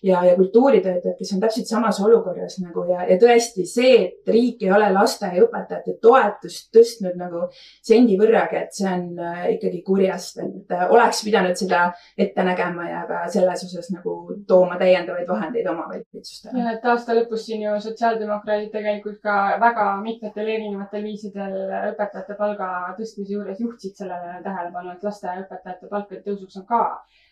ja, 0.08 0.24
ja 0.24 0.38
kultuuritöötajad, 0.38 1.18
kes 1.20 1.36
on 1.36 1.44
täpselt 1.44 1.68
samas 1.68 2.00
olukorras 2.06 2.62
nagu 2.64 2.86
ja, 2.94 3.04
ja 3.10 3.20
tõesti 3.20 3.68
see, 3.68 3.92
et 4.06 4.32
riik 4.32 4.64
ei 4.64 4.72
ole 4.72 4.88
lasteaiaõpetajate 4.96 5.98
toetust 6.00 6.72
tõstnud 6.76 7.20
nagu 7.20 7.44
sendi 7.84 8.16
võrragi, 8.20 8.64
et 8.64 8.80
see 8.80 8.88
on 8.88 9.20
ikkagi 9.58 9.84
kurjast, 10.10 10.40
et 10.40 10.90
oleks 10.90 11.20
oleks 11.20 11.24
pidanud 11.26 11.58
seda 11.60 11.82
ette 12.18 12.44
nägema 12.44 12.88
ja 12.88 13.04
ka 13.08 13.20
selles 13.32 13.64
osas 13.66 13.90
nagu 13.94 14.16
tooma 14.48 14.78
täiendavaid 14.80 15.28
vahendeid 15.28 15.68
omavalitsustele. 15.68 16.60
ja, 16.60 16.74
et 16.74 16.86
aasta 16.86 17.16
lõpus 17.18 17.46
siin 17.46 17.64
ju 17.66 17.76
sotsiaaldemokraadid 17.82 18.72
tegelikult 18.72 19.20
ka 19.24 19.36
väga 19.62 19.88
mitmetel 20.04 20.48
erinevatel 20.48 21.04
viisidel 21.04 21.56
õpetajate 21.94 22.38
palga 22.38 22.70
tõstmise 23.00 23.34
juures 23.34 23.60
juhtisid 23.60 24.04
sellele 24.04 24.42
tähelepanu, 24.44 24.94
et 24.94 25.04
lasteaiaõpetajate 25.04 25.90
palkade 25.90 26.22
tõusuks 26.28 26.62
on 26.62 26.68
ka 26.70 26.84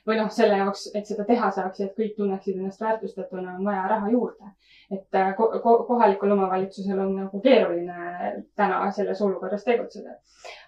või 0.07 0.17
noh, 0.19 0.29
selle 0.31 0.57
jaoks, 0.61 0.87
et 0.95 1.07
seda 1.09 1.25
teha 1.27 1.49
saaks 1.51 1.81
ja 1.81 1.87
et 1.87 1.97
kõik 1.97 2.15
tunneksid 2.17 2.55
ennast 2.57 2.81
väärtustatuna, 2.81 3.57
on 3.57 3.67
vaja 3.67 3.83
raha 3.91 4.11
juurde. 4.11 4.53
et 4.91 5.15
äh, 5.19 5.33
ko 5.35 5.49
ko 5.63 5.71
kohalikul 5.83 6.31
omavalitsusel 6.31 6.99
on 7.03 7.09
nagu 7.15 7.41
keeruline 7.43 8.45
täna 8.55 8.91
selles 8.95 9.21
olukorras 9.21 9.63
tegutseda. 9.63 10.15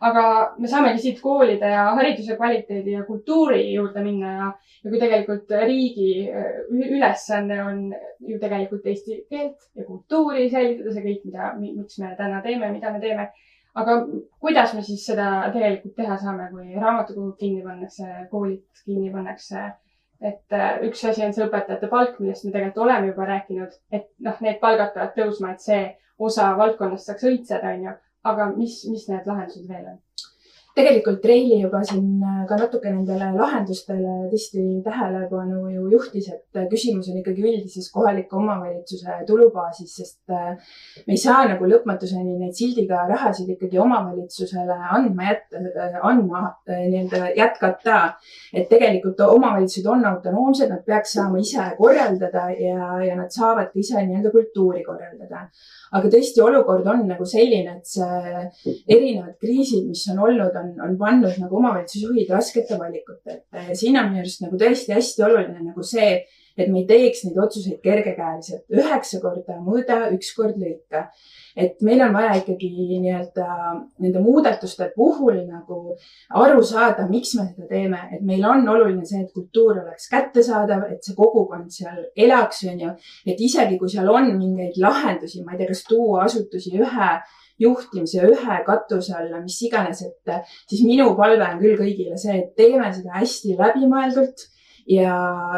aga 0.01 0.24
me 0.58 0.67
saamegi 0.67 1.00
siit 1.00 1.22
koolide 1.22 1.69
ja 1.72 1.86
hariduse 1.96 2.36
kvaliteedi 2.36 2.98
ja 2.98 3.05
kultuuri 3.05 3.74
juurde 3.74 4.03
minna 4.03 4.34
ja, 4.34 4.50
ja 4.84 4.89
kui 4.89 5.00
tegelikult 5.00 5.55
riigi 5.65 6.12
äh, 6.27 6.50
ülesanne 6.98 7.63
on 7.63 7.86
ju 8.19 8.39
tegelikult 8.39 8.86
eesti 8.86 9.24
keelt 9.29 9.69
ja 9.75 9.86
kultuuri 9.86 10.50
säilitada, 10.50 10.93
see 10.93 11.05
kõik, 11.05 11.24
mida, 11.29 11.53
miks 11.60 12.00
me 12.03 12.15
täna 12.17 12.41
teeme, 12.43 12.74
mida 12.75 12.91
me 12.91 13.00
teeme 13.00 13.29
aga 13.76 13.96
kuidas 14.40 14.74
me 14.74 14.82
siis 14.84 15.06
seda 15.06 15.30
tegelikult 15.54 15.96
teha 15.96 16.18
saame, 16.18 16.50
kui 16.54 16.74
raamatukogud 16.76 17.38
kinni 17.40 17.62
pannakse, 17.64 18.08
koolid 18.32 18.84
kinni 18.86 19.12
pannakse? 19.14 19.70
et 20.20 20.52
äh, 20.52 20.82
üks 20.84 21.06
asi 21.08 21.24
on 21.24 21.32
see 21.32 21.46
õpetajate 21.46 21.88
palk, 21.88 22.18
millest 22.20 22.44
me 22.44 22.52
tegelikult 22.52 22.84
oleme 22.84 23.08
juba 23.08 23.28
rääkinud, 23.30 23.76
et 23.96 24.10
noh, 24.26 24.42
need 24.44 24.58
palgad 24.60 24.92
peavad 24.92 25.14
tõusma, 25.16 25.54
et 25.54 25.64
see 25.64 25.84
osa 26.20 26.50
valdkonnast 26.60 27.08
saaks 27.08 27.24
õitseda, 27.30 27.72
onju. 27.78 27.94
aga 28.28 28.50
mis, 28.58 28.82
mis 28.92 29.06
need 29.08 29.30
lahendused 29.30 29.70
veel 29.70 29.86
on? 29.94 30.02
Tegelikult 30.78 31.26
Reili 31.26 31.60
juba 31.64 31.82
siin 31.86 32.22
äh, 32.24 32.44
ka 32.50 32.58
natuke 32.60 32.92
nendele 32.92 33.32
lahendustele 33.36 34.30
tõesti 34.32 34.64
tähelepanu 34.86 35.64
ju 35.74 35.86
juhtis, 35.94 36.30
et 36.32 36.60
äh, 36.60 36.68
küsimus 36.72 37.10
on 37.10 37.20
ikkagi 37.20 37.44
üldises 37.44 37.90
kohaliku 37.94 38.38
omavalitsuse 38.40 39.20
tulubaasis, 39.28 39.96
sest 40.00 40.34
äh, 40.34 40.54
me 41.08 41.16
ei 41.16 41.22
saa 41.22 41.48
nagu 41.50 41.68
lõpmatuseni 41.70 42.38
neid 42.40 42.58
sildiga 42.58 43.06
rahasid 43.10 43.50
ikkagi 43.56 43.80
omavalitsusele 43.82 44.78
andma 45.00 45.32
jätta, 45.32 45.64
andma 46.06 46.44
nii-öelda 46.70 47.34
jätkata. 47.38 48.00
et 48.54 48.70
tegelikult 48.70 49.20
omavalitsused 49.26 49.88
on 49.90 50.06
autonoomsed, 50.06 50.70
nad 50.70 50.86
peaks 50.86 51.16
saama 51.18 51.42
ise 51.42 51.66
korraldada 51.78 52.50
ja, 52.54 52.94
ja 53.04 53.18
nad 53.18 53.34
saavad 53.34 53.72
ka 53.74 53.80
ise 53.82 54.02
nii-öelda 54.06 54.32
kultuuri 54.34 54.84
korraldada. 54.86 55.48
aga 55.92 56.14
tõesti, 56.14 56.42
olukord 56.46 56.86
on 56.88 57.08
nagu 57.10 57.26
selline, 57.26 57.80
et 57.80 57.86
see 57.90 58.76
erinevad 58.88 59.36
kriisid, 59.42 59.88
mis 59.90 60.06
on 60.14 60.22
olnud, 60.28 60.59
on, 60.60 60.74
on 60.86 60.98
pannud 61.00 61.39
nagu 61.42 61.62
omavalitsusjuhid 61.62 62.30
raskete 62.36 62.78
valikute 62.80 63.38
ette 63.38 63.66
ja 63.70 63.78
siin 63.78 63.98
on 64.00 64.12
minu 64.12 64.24
arust 64.24 64.44
nagu 64.46 64.60
tõesti 64.60 64.96
hästi 64.96 65.25
oluline 65.28 65.63
nagu 65.72 65.86
see, 65.86 66.12
et 66.60 66.70
me 66.72 66.82
ei 66.82 66.88
teeks 66.89 67.24
neid 67.25 67.38
otsuseid 67.39 67.80
kergekäeliselt, 67.84 68.66
üheksa 68.74 69.22
korda 69.24 69.60
mõõda, 69.63 70.00
üks 70.16 70.34
kord 70.36 70.60
lõika. 70.60 71.08
et 71.60 71.82
meil 71.84 72.00
on 72.06 72.13
vaja 72.13 72.36
ikkagi 72.39 72.70
nii-öelda 73.01 73.46
nende 74.04 74.22
muudatuste 74.24 74.89
puhul 74.96 75.42
nagu 75.48 75.96
aru 76.44 76.62
saada, 76.63 77.08
miks 77.10 77.34
me 77.36 77.48
seda 77.50 77.68
teeme, 77.68 78.00
et 78.16 78.22
meil 78.25 78.46
on 78.48 78.68
oluline 78.75 79.06
see, 79.06 79.24
et 79.25 79.34
kultuur 79.36 79.82
oleks 79.82 80.08
kättesaadav, 80.12 80.86
et 80.94 81.04
see 81.04 81.18
kogukond 81.18 81.72
seal 81.74 82.06
elaks, 82.16 82.63
on 82.72 82.86
ju. 82.86 82.94
et 83.25 83.42
isegi 83.50 83.80
kui 83.80 83.92
seal 83.92 84.10
on 84.13 84.32
mingeid 84.38 84.80
lahendusi, 84.80 85.44
ma 85.44 85.56
ei 85.56 85.63
tea, 85.63 85.72
kas 85.74 85.84
tuua 85.89 86.25
asutusi 86.28 86.78
ühe 86.80 87.12
juhtimise 87.60 88.24
ühe 88.28 88.62
katuse 88.68 89.16
alla, 89.18 89.42
mis 89.44 89.58
iganes, 89.68 90.04
et 90.06 90.36
siis 90.70 90.86
minu 90.88 91.12
palve 91.18 91.46
on 91.48 91.60
küll 91.62 91.80
kõigile 91.80 92.18
see, 92.20 92.38
et 92.44 92.56
teeme 92.60 92.92
seda 92.96 93.20
hästi 93.20 93.58
läbimõeldult 93.60 94.48
ja, 94.89 95.16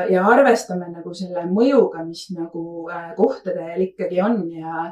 ja 0.09 0.23
arvestame 0.27 0.89
nagu 0.91 1.13
selle 1.15 1.45
mõjuga, 1.49 2.03
mis 2.07 2.25
nagu 2.35 2.87
äh, 2.91 3.11
kohtadel 3.17 3.79
ikkagi 3.85 4.19
on 4.23 4.41
ja, 4.51 4.89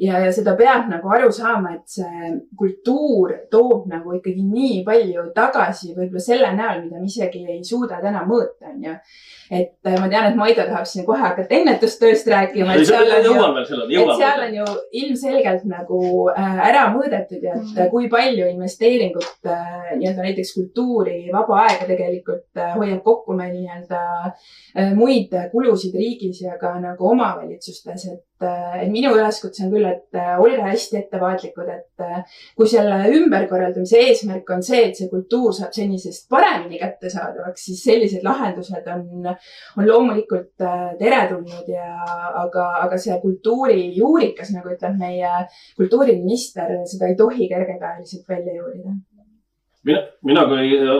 ja, 0.00 0.20
ja 0.26 0.30
seda 0.34 0.54
peab 0.58 0.88
nagu 0.90 1.10
aru 1.10 1.30
saama, 1.34 1.74
et 1.78 1.98
see 1.98 2.32
kultuur 2.58 3.34
toob 3.52 3.88
nagu 3.90 4.14
ikkagi 4.18 4.44
nii 4.46 4.82
palju 4.86 5.30
tagasi 5.36 5.94
võib-olla 5.96 6.24
selle 6.24 6.52
näol, 6.56 6.84
mida 6.86 7.00
me 7.00 7.10
isegi 7.10 7.44
ei 7.56 7.62
suuda 7.66 8.00
täna 8.02 8.22
mõõta, 8.28 8.70
onju. 8.70 8.96
Et 9.50 9.74
äh, 9.86 9.96
ma 9.98 10.08
tean, 10.08 10.30
et 10.30 10.38
Maido 10.38 10.64
tahab 10.68 10.86
siin 10.86 11.06
kohe 11.06 11.18
hakata 11.18 11.54
ennetustööst 11.58 12.28
rääkima. 12.30 12.76
seal 14.20 14.44
on 14.46 14.54
ju, 14.60 14.66
ilmselgelt 15.02 15.66
nagu 15.70 16.00
äh, 16.30 16.62
ära 16.70 16.86
mõõdetud 16.94 17.42
ja 17.48 17.56
et 17.58 17.90
kui 17.90 18.08
palju 18.12 18.46
investeeringut 18.54 19.50
nii-öelda 19.50 20.22
näiteks 20.22 20.54
kultuuri, 20.54 21.18
vaba 21.34 21.64
aega 21.66 21.88
tegelikult 21.88 22.62
hoiab 22.76 23.02
kokku 23.04 23.36
meil 23.36 23.52
nii-öelda 23.56 24.00
äh, 24.30 24.92
muid 24.96 25.34
kulusid 25.52 25.94
riigis 25.98 26.42
ja 26.44 26.58
ka 26.60 26.76
nagu 26.80 27.10
omavalitsustes, 27.10 28.06
et, 28.06 28.20
äh, 28.20 28.29
et 28.46 28.88
minu 28.92 29.12
üleskutse 29.16 29.66
on 29.66 29.72
küll, 29.74 29.86
et 29.88 30.18
äh, 30.18 30.32
olge 30.40 30.62
hästi 30.64 30.98
ettevaatlikud, 31.02 31.68
et 31.74 32.04
kui 32.56 32.68
selle 32.70 33.02
ümberkorraldamise 33.18 34.00
eesmärk 34.06 34.48
on 34.54 34.64
see, 34.64 34.82
et 34.88 34.96
see 34.98 35.10
kultuur 35.12 35.52
saab 35.56 35.74
senisest 35.76 36.28
paremini 36.32 36.80
kättesaadavaks, 36.80 37.66
siis 37.68 37.84
sellised 37.84 38.24
lahendused 38.24 38.88
on, 38.94 39.28
on 39.76 39.86
loomulikult 39.88 40.64
teretulnud 41.00 41.68
ja 41.68 41.90
aga, 42.44 42.66
aga 42.86 42.98
see 43.00 43.20
kultuuri 43.22 43.90
juurikas, 43.98 44.54
nagu 44.56 44.72
ütleb 44.72 44.96
meie 45.00 45.44
kultuuriminister, 45.76 46.80
seda 46.88 47.12
ei 47.12 47.20
tohi 47.20 47.48
kergekäeliselt 47.52 48.28
välja 48.28 48.56
juurida. 48.56 48.96
Mina, 49.84 50.00
mina 50.28 50.44
kui 50.44 50.74
äh, 50.76 50.96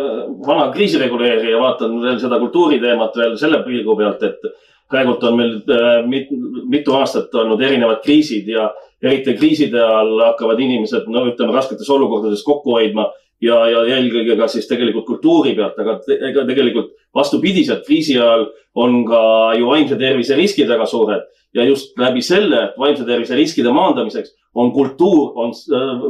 vana 0.47 0.70
kriisireguleerija 0.73 1.59
vaatan 1.61 1.99
veel 2.00 2.16
seda 2.23 2.38
kultuuriteemat 2.40 3.18
veel 3.20 3.35
selle 3.40 3.61
pilgu 3.66 3.97
pealt, 3.99 4.23
et 4.25 4.47
praegult 4.90 5.25
on 5.25 5.38
meil 5.38 5.56
äh, 5.70 6.00
mit, 6.09 6.30
mitu 6.70 6.94
aastat 6.99 7.35
olnud 7.35 7.62
erinevad 7.62 8.02
kriisid 8.04 8.49
ja, 8.50 8.70
eriti 9.02 9.35
kriiside 9.38 9.80
ajal 9.80 10.18
hakkavad 10.26 10.61
inimesed, 10.61 11.06
no 11.09 11.25
ütleme, 11.30 11.54
rasketes 11.56 11.88
olukordades 11.90 12.42
kokku 12.44 12.75
hoidma 12.76 13.06
ja, 13.40 13.56
ja 13.70 13.85
eelkõige 13.97 14.37
ka 14.38 14.49
siis 14.52 14.68
tegelikult 14.68 15.06
kultuuri 15.09 15.54
pealt, 15.56 15.78
aga 15.80 15.97
ega 16.30 16.44
tegelikult 16.49 16.92
vastupidiselt 17.16 17.87
kriisi 17.87 18.18
ajal 18.18 18.49
on 18.78 19.02
ka 19.09 19.23
ju 19.59 19.70
vaimse 19.70 19.97
tervise 19.99 20.37
riskid 20.38 20.68
väga 20.70 20.87
suured. 20.90 21.25
Ja 21.56 21.64
just 21.66 21.97
läbi 21.99 22.23
selle 22.23 22.68
vaimse 22.78 23.06
tervise 23.09 23.35
riskide 23.38 23.73
maandamiseks 23.75 24.37
on 24.54 24.70
kultuur, 24.75 25.32
on, 25.38 25.54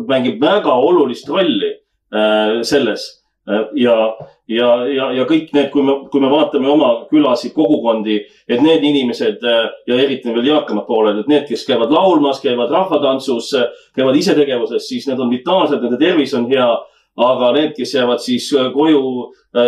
mängib 0.09 0.41
väga 0.43 0.75
olulist 0.75 1.29
rolli 1.29 1.73
äh, 2.13 2.61
selles. 2.67 3.07
äh, 3.07 3.20
ja, 3.77 3.97
ja, 4.49 4.69
ja, 4.89 5.09
ja 5.17 5.27
kõik 5.29 5.51
need, 5.57 5.71
kui 5.73 5.85
me, 5.87 5.97
kui 6.13 6.23
me 6.23 6.31
vaatame 6.33 6.69
oma 6.71 6.91
külasid, 7.11 7.55
kogukondi, 7.57 8.21
et 8.49 8.63
need 8.65 8.85
inimesed 8.87 9.45
äh, 9.47 9.67
ja 9.91 9.99
eriti 9.99 10.35
veel 10.35 10.53
eakamad 10.53 10.87
pooled, 10.89 11.23
et 11.23 11.31
need, 11.31 11.49
kes 11.49 11.67
käivad 11.69 11.93
laulmas, 11.95 12.43
käivad 12.45 12.73
rahvatantsus, 12.75 13.53
käivad 13.97 14.19
isetegevuses, 14.21 14.87
siis 14.89 15.09
need 15.11 15.21
on 15.21 15.33
vitaalsed, 15.33 15.83
nende 15.83 16.01
tervis 16.01 16.35
on 16.39 16.49
hea 16.51 16.71
aga 17.21 17.53
need, 17.57 17.73
kes 17.77 17.95
jäävad 17.95 18.23
siis 18.23 18.47
koju 18.75 19.01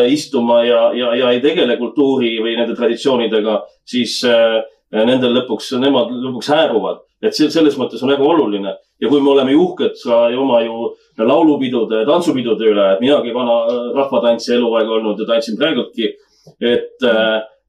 istuma 0.08 0.62
ja, 0.64 0.82
ja, 0.96 1.14
ja 1.18 1.32
ei 1.34 1.40
tegele 1.42 1.76
kultuuri 1.80 2.36
või 2.42 2.54
nende 2.56 2.76
traditsioonidega, 2.78 3.58
siis 3.88 4.20
äh, 4.28 4.62
nendel 4.92 5.34
lõpuks, 5.40 5.72
nemad 5.80 6.12
lõpuks 6.12 6.52
hääruvad. 6.52 7.02
et 7.22 7.36
see 7.36 7.50
selles 7.54 7.76
mõttes 7.78 8.02
on 8.02 8.10
väga 8.10 8.24
oluline 8.26 8.74
ja 9.02 9.10
kui 9.10 9.20
me 9.20 9.32
oleme 9.32 9.54
uhked 9.58 9.98
ka 10.04 10.18
oma 10.38 10.60
ju 10.62 10.92
laulupidude, 11.18 12.04
tantsupidude 12.08 12.68
üle, 12.70 12.84
et 12.94 13.02
minagi 13.02 13.34
vana 13.34 13.58
rahvatantsija 13.96 14.56
eluaeg 14.56 14.92
olnud 14.98 15.20
ja 15.20 15.26
tantsin 15.34 15.58
praegultki, 15.60 16.14
et 16.60 17.08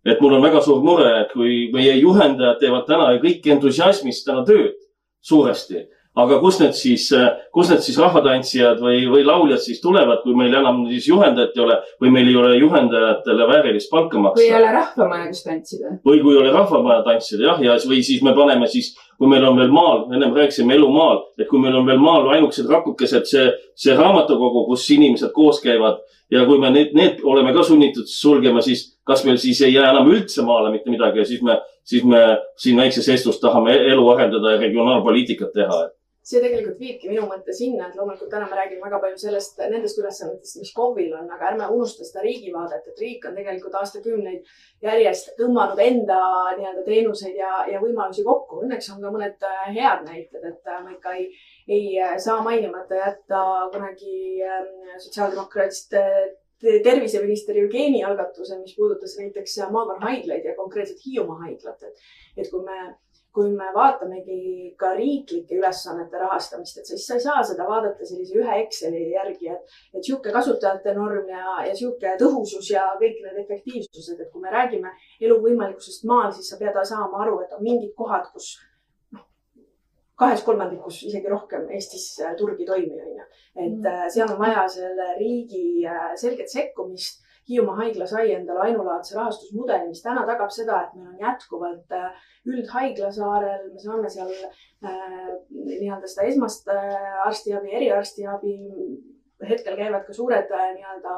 et 0.04 0.20
mul 0.20 0.36
on 0.36 0.44
väga 0.44 0.60
suur 0.62 0.82
mure, 0.84 1.10
et 1.22 1.30
kui 1.32 1.70
meie 1.74 1.96
juhendajad 1.96 2.60
teevad 2.60 2.86
täna 2.88 3.14
ju 3.14 3.22
kõik 3.24 3.46
entusiasmist 3.56 4.26
täna 4.28 4.44
tööd 4.48 4.76
suuresti 5.24 5.86
aga 6.20 6.38
kust 6.42 6.62
need 6.62 6.76
siis, 6.78 7.08
kust 7.54 7.74
need 7.74 7.82
siis 7.86 7.98
rahvatantsijad 8.02 8.82
või, 8.84 9.00
või 9.10 9.24
lauljad 9.26 9.62
siis 9.64 9.80
tulevad, 9.82 10.22
kui 10.22 10.36
meil 10.38 10.54
enam 10.60 10.84
siis 10.90 11.08
juhendajat 11.10 11.58
ei 11.58 11.64
ole 11.64 11.80
või 12.02 12.12
meil 12.14 12.30
ei 12.30 12.36
ole 12.38 12.58
juhendajatele 12.60 13.48
väärilist 13.50 13.90
palka 13.90 14.22
maksta? 14.22 14.42
või 14.42 14.52
ei 14.52 14.58
ole 14.60 14.74
rahvamaja, 14.76 15.32
kus 15.32 15.44
tantsida. 15.48 15.96
või 16.06 16.22
kui 16.22 16.36
ei 16.36 16.42
ole 16.44 16.54
rahvamaja 16.54 17.02
tantsida 17.08 17.48
jah, 17.50 17.64
ja 17.66 17.78
või 17.90 18.04
siis 18.06 18.22
me 18.26 18.36
paneme 18.38 18.70
siis, 18.70 18.92
kui 19.18 19.32
meil 19.32 19.46
on 19.48 19.58
veel 19.58 19.74
maal, 19.74 20.06
ennem 20.14 20.36
rääkisime 20.38 20.78
elu 20.78 20.90
maal, 20.94 21.24
et 21.40 21.50
kui 21.50 21.62
meil 21.64 21.80
on 21.82 21.90
veel 21.90 22.02
maal 22.02 22.30
ainukesed 22.36 22.70
rakukesed, 22.70 23.26
see, 23.30 23.50
see 23.76 23.98
raamatukogu, 23.98 24.68
kus 24.70 24.86
inimesed 24.94 25.34
koos 25.34 25.64
käivad 25.66 26.04
ja 26.34 26.46
kui 26.46 26.62
me 26.62 26.70
need, 26.74 26.94
need 26.98 27.26
oleme 27.26 27.56
ka 27.58 27.66
sunnitud 27.66 28.06
sulgema, 28.10 28.62
siis 28.62 28.86
kas 29.08 29.26
meil 29.26 29.42
siis 29.42 29.62
ei 29.66 29.74
jää 29.74 29.90
enam 29.90 30.14
üldse 30.14 30.46
maale 30.46 30.70
mitte 30.74 30.94
midagi 30.94 31.24
ja 31.24 31.26
siis 31.26 31.42
me, 31.42 31.58
siis 31.84 32.06
me 32.06 32.22
siin 32.62 32.78
väikses 32.78 33.10
Eestus 33.10 33.42
tahame 33.42 33.76
elu 33.92 34.08
arendada 34.14 34.56
ja 34.56 34.62
regionaalpoliitikat 34.62 35.54
teha 35.58 35.82
see 36.24 36.40
tegelikult 36.40 36.80
viibki 36.80 37.10
minu 37.12 37.26
mõtte 37.28 37.52
sinna, 37.56 37.90
et 37.90 37.98
loomulikult 38.00 38.30
täna 38.32 38.46
me 38.48 38.56
räägime 38.56 38.86
väga 38.86 39.00
palju 39.04 39.20
sellest, 39.26 39.58
nendest 39.72 39.98
ülesannetest, 40.00 40.60
mis 40.62 40.72
KOV-il 40.76 41.12
on, 41.20 41.28
aga 41.36 41.50
ärme 41.50 41.68
unusta 41.76 42.08
seda 42.08 42.24
riigi 42.24 42.54
vaadet, 42.54 42.88
et 42.88 43.02
riik 43.04 43.28
on 43.28 43.36
tegelikult 43.36 43.76
aastakümneid 43.82 44.54
järjest 44.88 45.34
tõmmanud 45.40 45.82
enda 45.84 46.20
nii-öelda 46.56 46.86
teenuseid 46.88 47.36
ja, 47.40 47.52
ja 47.68 47.84
võimalusi 47.84 48.24
kokku. 48.24 48.62
Õnneks 48.64 48.88
on 48.94 49.04
ka 49.04 49.12
mõned 49.12 49.48
äh, 49.50 49.66
head 49.76 50.08
näited, 50.08 50.48
et 50.48 50.72
äh, 50.72 50.80
ma 50.86 50.96
ikka 50.96 51.18
ei, 51.20 51.28
ei 51.68 51.86
äh, 52.00 52.16
saa 52.24 52.40
mainimata 52.46 53.04
jätta 53.04 53.44
kunagi 53.76 54.16
ähm, 54.48 54.74
sotsiaaldemokraadist 55.04 56.00
terviseminister 56.64 57.58
Jevgeni 57.60 58.06
algatuse, 58.08 58.56
mis 58.62 58.78
puudutas 58.78 59.18
näiteks 59.20 59.58
maakonnahaiglaid 59.72 60.46
ja 60.48 60.56
konkreetselt 60.56 61.04
Hiiumaa 61.04 61.42
haiglat, 61.42 61.84
et, 61.84 62.06
et 62.40 62.48
kui 62.48 62.64
me 62.64 62.94
kui 63.34 63.50
me 63.58 63.70
vaatamegi 63.74 64.74
ka 64.78 64.92
riiklike 64.94 65.58
ülesannete 65.58 66.20
rahastamist, 66.22 66.78
et 66.78 66.90
siis 66.90 67.06
sa 67.08 67.18
ei 67.18 67.24
saa 67.24 67.42
seda 67.50 67.66
vaadata 67.66 68.06
sellise 68.06 68.38
ühe 68.38 68.58
Exceli 68.62 69.08
järgi, 69.16 69.50
et, 69.56 69.74
et 69.94 70.06
sihuke 70.06 70.34
kasutajate 70.36 70.94
norm 70.98 71.32
ja, 71.32 71.56
ja 71.68 71.74
sihuke 71.78 72.14
tõhusus 72.22 72.70
ja 72.70 72.86
kõik 73.00 73.24
need 73.24 73.40
efektiivsused, 73.46 74.22
et 74.22 74.30
kui 74.30 74.44
me 74.44 74.54
räägime 74.54 74.94
elu 75.22 75.40
võimalikkusest 75.48 76.06
maal, 76.10 76.30
siis 76.36 76.54
sa 76.54 76.62
pead 76.62 76.78
saama 76.86 77.26
aru, 77.26 77.40
et 77.42 77.58
on 77.58 77.66
mingid 77.66 77.96
kohad, 77.98 78.30
kus 78.36 78.54
noh, 79.16 79.26
kahes 80.20 80.46
kolmandikus 80.46 81.02
isegi 81.10 81.34
rohkem 81.34 81.66
Eestis 81.74 82.06
äh, 82.22 82.38
turg 82.38 82.62
ei 82.62 82.70
toimi, 82.70 83.02
onju. 83.02 83.28
et 83.56 83.80
mm. 83.80 83.90
Äh, 83.96 84.08
seal 84.14 84.30
on 84.30 84.42
vaja 84.46 84.68
selle 84.78 85.10
riigi 85.18 85.88
äh, 85.90 86.14
selget 86.22 86.54
sekkumist 86.54 87.23
Hiiumaa 87.50 87.76
haigla 87.82 88.06
sai 88.08 88.30
endale 88.32 88.62
ainulaadse 88.70 89.18
rahastusmudeli, 89.18 89.90
mis 89.92 90.04
täna 90.04 90.24
tagab 90.28 90.52
seda, 90.56 90.78
et 90.86 90.94
meil 90.96 91.10
on 91.12 91.26
jätkuvalt 91.26 91.92
äh, 91.98 92.30
üldhaigla 92.50 93.10
saarel, 93.16 93.68
me 93.72 93.82
saame 93.82 94.12
seal 94.12 94.32
äh, 94.32 95.34
nii-öelda 95.50 96.10
seda 96.12 96.28
esmast 96.30 96.70
äh, 96.72 97.26
arstiabi, 97.28 97.74
eriarstiabi. 97.80 98.56
hetkel 99.44 99.76
käivad 99.76 100.06
ka 100.08 100.14
suured 100.16 100.52
äh, 100.56 100.72
nii-öelda 100.78 101.18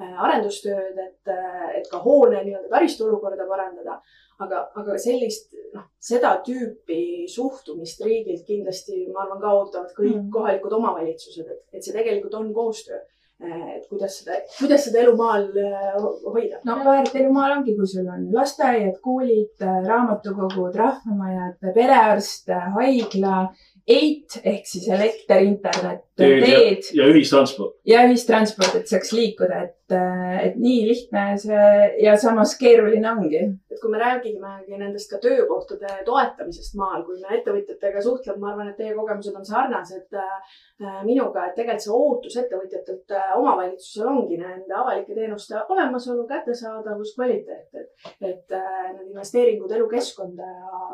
arendustööd, 0.00 0.96
et, 0.96 1.30
et 1.76 1.88
ka 1.92 1.98
hoone 2.00 2.38
nii-öelda 2.40 2.70
taristu 2.72 3.04
olukorda 3.04 3.44
parandada. 3.48 3.98
aga, 4.40 4.62
aga 4.80 4.94
sellist, 4.96 5.50
noh, 5.74 5.90
seda 6.00 6.30
tüüpi 6.44 7.26
suhtumist 7.28 8.00
riigilt 8.00 8.46
kindlasti, 8.46 9.02
ma 9.12 9.26
arvan, 9.26 9.40
ka 9.42 9.50
ootavad 9.58 9.90
kõik 9.98 10.14
mm. 10.14 10.30
kohalikud 10.32 10.72
omavalitsused, 10.78 11.44
et, 11.44 11.60
et 11.76 11.84
see 11.84 11.92
tegelikult 11.92 12.38
on 12.38 12.48
koostöö 12.56 13.02
et 13.40 13.86
kuidas 13.88 14.18
seda, 14.20 14.36
kuidas 14.58 14.84
seda 14.84 15.00
elu 15.00 15.14
maal 15.16 15.46
äh, 15.56 15.96
hoida? 16.26 16.60
no 16.68 16.76
väärt 16.84 17.14
elu 17.16 17.32
maal 17.32 17.56
ongi, 17.58 17.74
kui 17.78 17.88
sul 17.88 18.08
on 18.12 18.28
lasteaiad, 18.34 18.98
koolid, 19.04 19.54
äh, 19.64 19.80
raamatukogud, 19.86 20.76
rahvamajad, 20.76 21.58
perearst, 21.74 22.52
haigla, 22.76 23.48
EIT 23.90 24.40
ehk 24.44 24.68
siis 24.68 24.86
elekter, 24.92 25.42
internet, 25.46 26.04
teed. 26.20 26.90
ja 26.94 27.08
ühistransport. 27.10 27.78
ja 27.88 28.04
ühistransport, 28.08 28.76
et 28.82 28.92
saaks 28.92 29.14
liikuda, 29.16 29.64
et, 29.66 29.76
et 29.92 30.56
nii 30.60 30.82
lihtne 30.88 31.24
see 31.40 31.66
ja 32.04 32.16
samas 32.20 32.56
keeruline 32.60 33.10
ongi. 33.10 33.42
et 33.70 33.80
kui 33.80 33.90
me 33.92 34.00
räägimegi 34.00 34.78
nendest 34.78 35.10
ka 35.10 35.20
töökohtade 35.22 36.00
toetamisest 36.06 36.76
maal, 36.78 37.04
kui 37.06 37.20
me 37.20 37.38
ettevõtjatega 37.38 38.02
suhtleme, 38.04 38.40
ma 38.42 38.52
arvan, 38.52 38.70
et 38.72 38.76
teie 38.80 38.94
kogemused 38.96 39.36
on 39.36 39.46
sarnased 39.46 40.18
äh, 40.18 41.00
minuga, 41.06 41.46
et 41.46 41.56
tegelikult 41.58 41.86
see 41.86 41.94
ootus 41.96 42.36
ettevõtjatelt 42.42 43.16
äh, 43.16 43.32
omavalitsusel 43.38 44.10
ongi 44.10 44.40
nende 44.40 44.76
avalike 44.76 45.16
teenuste 45.16 45.62
olemasolu, 45.68 46.26
kättesaadavus, 46.30 47.14
kvaliteet, 47.16 47.68
et, 47.74 48.12
et 48.20 48.58
äh, 48.58 48.84
need 48.92 49.10
investeeringud 49.10 49.72
elukeskkonda 49.78 50.52
ja, 50.60 50.84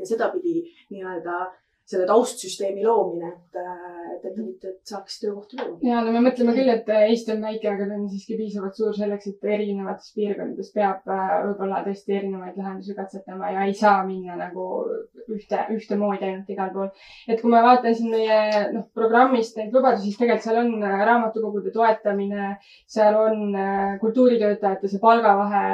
ja 0.00 0.10
sedapidi 0.12 0.60
nii-öelda 0.90 1.46
selle 1.88 2.04
taustsüsteemi 2.08 2.84
loomine, 2.84 3.30
et, 3.32 3.60
et 4.14 4.24
ettevõtjad 4.28 4.76
saaks 4.90 5.20
töökohti 5.22 5.56
luua. 5.60 5.78
ja 5.88 6.00
no 6.04 6.12
me 6.12 6.20
mõtleme 6.26 6.52
küll, 6.56 6.68
et 6.72 6.88
Eesti 6.92 7.32
on 7.32 7.44
väike, 7.46 7.70
aga 7.70 7.86
ta 7.88 7.96
on 7.96 8.08
siiski 8.10 8.36
piisavalt 8.36 8.76
suur 8.76 8.96
selleks, 8.96 9.30
et 9.30 9.46
erinevates 9.56 10.12
piirkondades 10.16 10.72
peab 10.74 11.08
äh, 11.14 11.32
võib-olla 11.46 11.80
tõesti 11.86 12.16
erinevaid 12.18 12.58
lahendusi 12.60 12.96
katsetama 12.98 13.52
ja 13.54 13.64
ei 13.68 13.76
saa 13.78 14.02
minna 14.06 14.36
nagu 14.36 14.66
ühte, 15.32 15.62
ühtemoodi 15.74 16.28
ainult 16.28 16.52
igal 16.52 16.72
pool. 16.74 16.90
et 17.28 17.40
kui 17.40 17.52
ma 17.52 17.62
vaatan 17.64 17.96
siin 17.96 18.12
meie 18.12 18.66
noh, 18.74 18.84
programmist 18.94 19.56
neid 19.56 19.72
lubadusi, 19.72 20.10
siis 20.10 20.20
tegelikult 20.20 20.44
seal 20.44 20.60
on 20.64 20.74
äh, 20.82 20.98
raamatukogude 21.08 21.72
toetamine, 21.72 22.50
seal 22.90 23.16
on 23.22 23.56
äh, 23.56 23.96
kultuuritöötajate 24.02 24.92
see 24.92 25.00
palgavahe, 25.00 25.64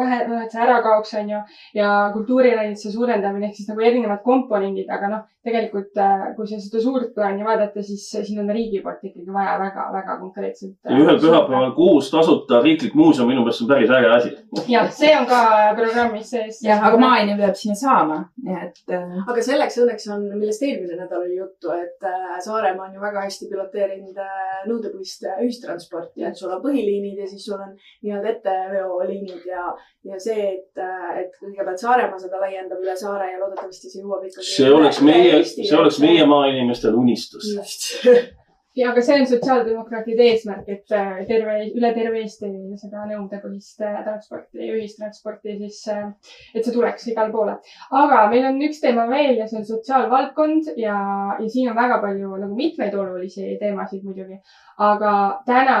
vähe, 0.00 0.22
noh, 0.30 0.40
et 0.46 0.54
see 0.54 0.64
ära 0.64 0.80
kaoks, 0.84 1.12
on 1.20 1.36
ju, 1.36 1.44
ja 1.76 1.92
kultuuriranitsa 2.16 2.92
suurendamine 2.94 3.50
ehk 3.50 3.60
siis 3.60 3.68
nagu 3.68 3.84
erinevad 3.84 4.24
komponendid, 4.24 4.88
aga 4.92 5.12
noh 5.12 5.28
tegelikult, 5.42 5.90
äh, 5.98 6.28
kui 6.36 6.46
sa 6.46 6.58
seda 6.62 6.80
suurt 6.82 7.10
plaani 7.16 7.42
vaadata, 7.42 7.82
siis 7.82 8.04
siin 8.12 8.38
on 8.42 8.50
riigi 8.54 8.78
poolt 8.84 9.02
ikkagi 9.08 9.32
vaja 9.34 9.56
väga-väga 9.58 10.14
konkreetselt. 10.20 10.76
ja 10.86 10.98
ühel 11.02 11.18
pühapäeval 11.22 11.72
kuus 11.74 12.10
tasuta 12.12 12.60
riiklik 12.62 12.94
muuseum 12.94 13.26
minu 13.30 13.42
meelest 13.42 13.64
on 13.64 13.70
päris 13.72 13.90
äge 13.90 14.12
asi. 14.16 14.30
jah, 14.70 14.86
see 14.94 15.10
on 15.18 15.26
ka 15.26 15.40
programmis 15.78 16.30
sees. 16.30 16.60
jah, 16.62 16.84
aga 16.86 17.00
maainimene 17.02 17.42
peab 17.42 17.58
sinna 17.58 17.74
saama, 17.80 18.20
nii 18.46 18.60
et. 18.68 18.78
Äh, 18.94 19.16
aga 19.34 19.46
selleks 19.48 19.80
õnneks 19.82 20.06
on, 20.14 20.28
millest 20.36 20.62
eelmine 20.68 21.00
nädal 21.00 21.24
oli 21.24 21.40
juttu, 21.40 21.74
et 21.74 22.06
äh, 22.06 22.38
Saaremaa 22.46 22.86
on 22.86 22.94
ju 22.94 23.02
väga 23.02 23.26
hästi 23.26 23.50
piloteerinud 23.50 24.22
nõudepõhist 24.70 25.26
ühistransporti, 25.32 26.22
et 26.28 26.38
sul 26.38 26.54
on 26.54 26.62
põhiliinid 26.62 27.18
ja 27.18 27.26
siis 27.26 27.48
sul 27.48 27.58
on 27.58 27.74
nii-öelda 27.74 28.36
etteveoliinid 28.36 29.50
ja, 29.50 29.66
ja 30.06 30.22
see, 30.22 30.54
et, 30.54 30.86
et 31.18 31.34
kõigepealt 31.40 31.82
Saaremaa 31.82 32.22
seda 32.22 32.38
laiendab 32.46 32.78
üle 32.82 32.94
saare 32.98 33.32
ja 33.32 33.42
loodetavasti 33.42 33.90
see 33.90 34.06
jõuab 34.06 34.30
ikkagi. 34.30 34.50
see 34.54 34.70
oleks 34.70 35.02
meie 35.02 35.31
meie, 35.32 35.48
see 35.48 35.80
oleks 35.80 35.98
meie 36.02 36.28
maainimestel 36.28 36.94
unistus. 36.98 37.50
ja, 38.76 38.90
aga 38.90 39.02
see 39.04 39.18
on 39.20 39.26
sotsiaaldemokraatide 39.28 40.26
eesmärk, 40.30 40.68
et 40.72 40.94
äh, 40.96 41.20
terve, 41.28 41.56
üle 41.76 41.90
terve 41.96 42.22
Eesti 42.22 42.48
seda 42.80 43.04
nõudepõhist 43.10 43.84
äh, 43.84 43.98
transporti, 44.06 44.70
ühistransporti 44.78 45.58
siis, 45.60 45.82
äh, 45.92 46.08
et 46.54 46.64
see 46.64 46.74
tuleks 46.74 47.06
igale 47.12 47.34
poole. 47.34 47.58
aga 47.98 48.24
meil 48.32 48.48
on 48.48 48.60
üks 48.64 48.80
teema 48.84 49.06
veel 49.10 49.36
ja 49.40 49.48
see 49.50 49.60
on 49.60 49.68
sotsiaalvaldkond 49.68 50.72
ja, 50.80 50.96
ja 51.38 51.52
siin 51.52 51.70
on 51.72 51.78
väga 51.78 52.00
palju 52.04 52.32
nagu 52.32 52.56
mitmeid 52.56 52.96
olulisi 52.96 53.56
teemasid 53.60 54.04
muidugi. 54.08 54.40
aga 54.82 55.14
täna 55.46 55.78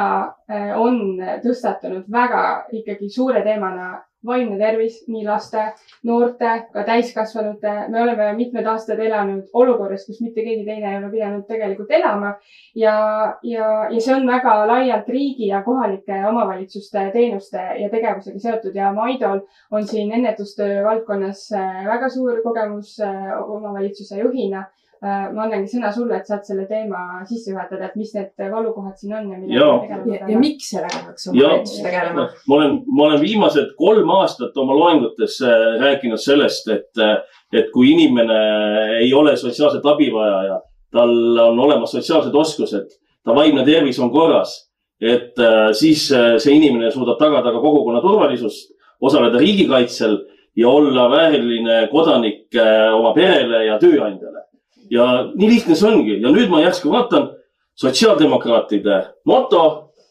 on 0.78 0.98
tõstatunud 1.42 2.10
väga 2.12 2.42
ikkagi 2.76 3.08
suure 3.10 3.40
teemana 3.46 3.94
vaimne 4.26 4.58
tervis 4.58 5.00
nii 5.10 5.24
laste, 5.26 5.64
noorte, 6.06 6.50
ka 6.72 6.84
täiskasvanute. 6.86 7.72
me 7.90 8.02
oleme 8.02 8.32
mitmed 8.38 8.66
aastad 8.66 9.00
elanud 9.02 9.48
olukorras, 9.52 10.06
kus 10.06 10.20
mitte 10.20 10.44
keegi 10.44 10.64
teine 10.66 10.90
ei 10.90 10.98
ole 10.98 11.10
pidanud 11.10 11.46
tegelikult 11.48 11.90
elama. 11.90 12.34
Ja, 12.74 12.94
ja, 13.42 13.70
ja 13.90 14.00
see 14.00 14.14
on 14.14 14.26
väga 14.26 14.54
laialt 14.66 15.08
riigi 15.08 15.48
ja 15.50 15.62
kohalike 15.62 16.20
omavalitsuste 16.28 17.08
teenuste 17.12 17.64
ja 17.80 17.90
tegevusega 17.90 18.38
seotud. 18.38 18.76
Ja 18.78 18.92
Maidol 18.92 19.42
on 19.70 19.86
siin 19.86 20.12
ennetustöö 20.12 20.84
valdkonnas 20.84 21.48
äh, 21.56 21.82
väga 21.86 22.08
suur 22.10 22.42
kogemus 22.44 23.00
äh, 23.00 23.34
omavalitsuse 23.42 24.20
juhina 24.22 24.66
ma 25.02 25.46
annangi 25.48 25.66
sõna 25.66 25.90
sulle, 25.90 26.14
et 26.20 26.28
saad 26.30 26.44
selle 26.46 26.64
teema 26.70 27.22
sisse 27.26 27.50
juhatada, 27.50 27.88
et 27.88 27.94
mis 27.98 28.12
need 28.14 28.42
valukohad 28.52 28.94
siin 29.00 29.14
on 29.18 29.30
ja 29.32 29.38
millega 29.38 29.70
tegelema 29.82 30.14
ja, 30.14 30.28
ja 30.30 30.38
miks 30.38 30.68
sellega 30.70 31.00
peaks 31.08 31.26
omavalitsus 31.32 31.80
tegelema? 31.82 32.26
ma 32.46 32.58
olen, 32.58 32.76
ma 32.86 33.08
olen 33.08 33.22
viimased 33.22 33.72
kolm 33.80 34.12
aastat 34.14 34.60
oma 34.62 34.76
loengutes 34.78 35.40
äh, 35.42 35.64
rääkinud 35.82 36.22
sellest, 36.22 36.70
et, 36.70 36.90
äh, 37.02 37.16
et 37.50 37.72
kui 37.74 37.90
inimene 37.96 38.36
ei 39.00 39.10
ole 39.18 39.34
sotsiaalset 39.40 39.88
abivajaja, 39.90 40.60
tal 40.94 41.16
on 41.48 41.58
olemas 41.66 41.96
sotsiaalsed 41.96 42.38
oskused, 42.38 42.94
ta 43.26 43.34
vaimne 43.34 43.66
tervis 43.66 43.98
on 44.02 44.12
korras, 44.14 44.54
et 45.02 45.34
siis 45.74 46.04
see 46.12 46.54
inimene 46.54 46.92
suudab 46.94 47.18
tagada 47.18 47.50
ka 47.50 47.58
kogukonna 47.58 47.98
turvalisust, 48.04 48.70
osaleda 49.02 49.40
riigikaitsel 49.42 50.14
ja 50.56 50.70
olla 50.70 51.08
vääriline 51.10 51.88
kodanik 51.90 52.54
oma 52.94 53.10
perele 53.16 53.64
ja 53.66 53.80
tööandjale 53.82 54.41
ja 54.92 55.06
nii 55.34 55.48
lihtne 55.48 55.76
see 55.78 55.88
ongi 55.88 56.18
ja 56.20 56.32
nüüd 56.32 56.50
ma 56.52 56.60
järsku 56.62 56.90
vaatan 56.92 57.30
sotsiaaldemokraatide 57.80 58.98
moto, 59.24 59.62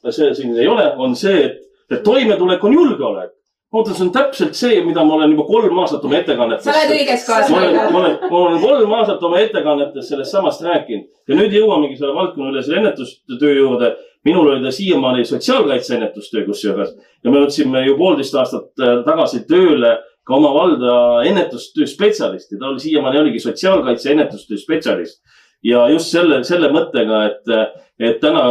see 0.10 0.34
siin 0.36 0.58
ei 0.58 0.68
ole, 0.68 0.88
on 0.98 1.14
see, 1.16 1.46
et, 1.46 1.62
et 1.92 2.04
toimetulek 2.04 2.64
on 2.66 2.74
julgeolek. 2.74 3.38
oota, 3.72 3.94
see 3.96 4.04
on 4.04 4.12
täpselt 4.12 4.58
see, 4.58 4.82
mida 4.84 5.04
ma 5.08 5.16
olen 5.16 5.32
juba 5.32 5.46
kolm 5.48 5.78
aastat 5.84 6.06
oma 6.06 6.18
ettekannetes. 6.18 6.66
sa 6.66 6.74
oled 6.74 6.96
õiges 6.98 7.26
kohas. 7.28 7.52
ma 7.54 7.60
olen, 7.62 7.78
ma 7.94 8.00
olen, 8.00 8.18
ma 8.32 8.38
olen 8.42 8.62
kolm 8.66 8.96
aastat 9.00 9.24
oma 9.30 9.40
ettekannetes 9.46 10.10
sellest 10.12 10.34
samast 10.34 10.66
rääkinud 10.66 11.08
ja 11.30 11.38
nüüd 11.38 11.54
jõuamegi 11.56 12.00
selle 12.00 12.16
valdkonna 12.18 12.52
üle 12.52 12.64
selle 12.66 12.82
ennetustöö 12.82 13.54
juurde. 13.60 13.96
minul 14.26 14.50
oli 14.52 14.64
ta 14.64 14.72
siiamaani 14.72 15.26
sotsiaalkaitse 15.26 15.96
ennetustöö 15.96 16.46
kusjuures 16.46 16.92
ja 17.24 17.32
me 17.32 17.46
võtsime 17.46 17.86
ju 17.86 17.98
poolteist 17.98 18.36
aastat 18.36 18.70
äh, 18.82 19.00
tagasi 19.06 19.46
tööle 19.50 20.00
ka 20.32 20.40
oma 20.40 20.54
valda 20.56 20.96
ennetustöö 21.28 21.88
spetsialisti, 21.90 22.60
ta 22.60 22.72
oli 22.72 22.80
siiamaani 22.80 23.20
oligi 23.26 23.40
sotsiaalkaitse 23.44 24.12
ennetustöö 24.12 24.58
spetsialist. 24.58 25.22
ja 25.64 25.84
just 25.90 26.10
selle, 26.10 26.40
selle 26.44 26.72
mõttega, 26.74 27.18
et, 27.28 27.76
et 28.00 28.18
täna 28.24 28.46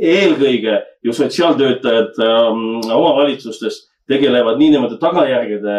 eelkõige 0.00 0.78
ju 1.04 1.12
sotsiaaltöötajad 1.12 2.16
ähm, 2.24 2.62
omavalitsustes 2.92 3.82
tegelevad 4.08 4.56
niinimetatud 4.60 5.02
tagajärgede 5.02 5.76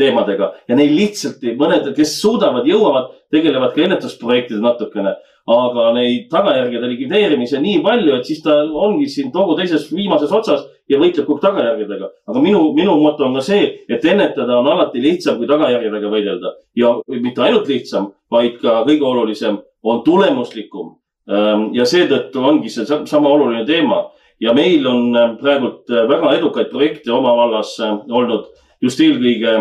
teemadega 0.00 0.52
ja 0.68 0.78
neil 0.78 0.94
lihtsalt 0.96 1.44
mõned, 1.60 1.90
kes 1.96 2.14
suudavad, 2.22 2.64
jõuavad, 2.68 3.10
tegelevad 3.32 3.74
ka 3.74 3.84
ennetusprojektide 3.84 4.62
natukene 4.64 5.16
aga 5.48 5.92
neid 5.96 6.28
tagajärgede 6.30 6.90
likvideerimise 6.92 7.60
nii 7.62 7.80
palju, 7.84 8.14
et 8.16 8.28
siis 8.28 8.42
ta 8.44 8.60
ongi 8.64 9.08
siin 9.08 9.32
togu 9.32 9.56
teises 9.58 9.88
viimases 9.92 10.32
otsas 10.32 10.66
ja 10.90 10.98
võitleb 10.98 11.26
kogu 11.26 11.40
tagajärgedega. 11.42 12.10
aga 12.28 12.42
minu, 12.42 12.72
minu 12.74 12.96
moto 13.00 13.24
on 13.24 13.34
ka 13.34 13.42
see, 13.44 13.66
et 13.88 14.04
ennetada 14.04 14.58
on 14.58 14.68
alati 14.68 15.02
lihtsam 15.02 15.38
kui 15.38 15.48
tagajärgedega 15.50 16.12
võidelda 16.12 16.54
ja 16.76 16.94
mitte 17.08 17.42
ainult 17.42 17.68
lihtsam, 17.68 18.12
vaid 18.30 18.58
ka 18.62 18.82
kõige 18.86 19.06
olulisem 19.06 19.58
on 19.82 20.02
tulemuslikum. 20.04 20.96
Ehm, 21.30 21.68
ja 21.74 21.84
seetõttu 21.86 22.42
ongi 22.44 22.70
see 22.72 22.86
sama 22.86 23.28
oluline 23.28 23.64
teema 23.66 24.04
ja 24.40 24.54
meil 24.56 24.86
on 24.86 25.14
ehm, 25.16 25.36
praegult 25.40 25.88
väga 25.88 26.34
edukaid 26.38 26.70
projekte 26.72 27.12
oma 27.12 27.34
vallas 27.36 27.76
ehm, 27.80 28.02
olnud 28.10 28.48
just 28.82 29.00
eelkõige 29.00 29.58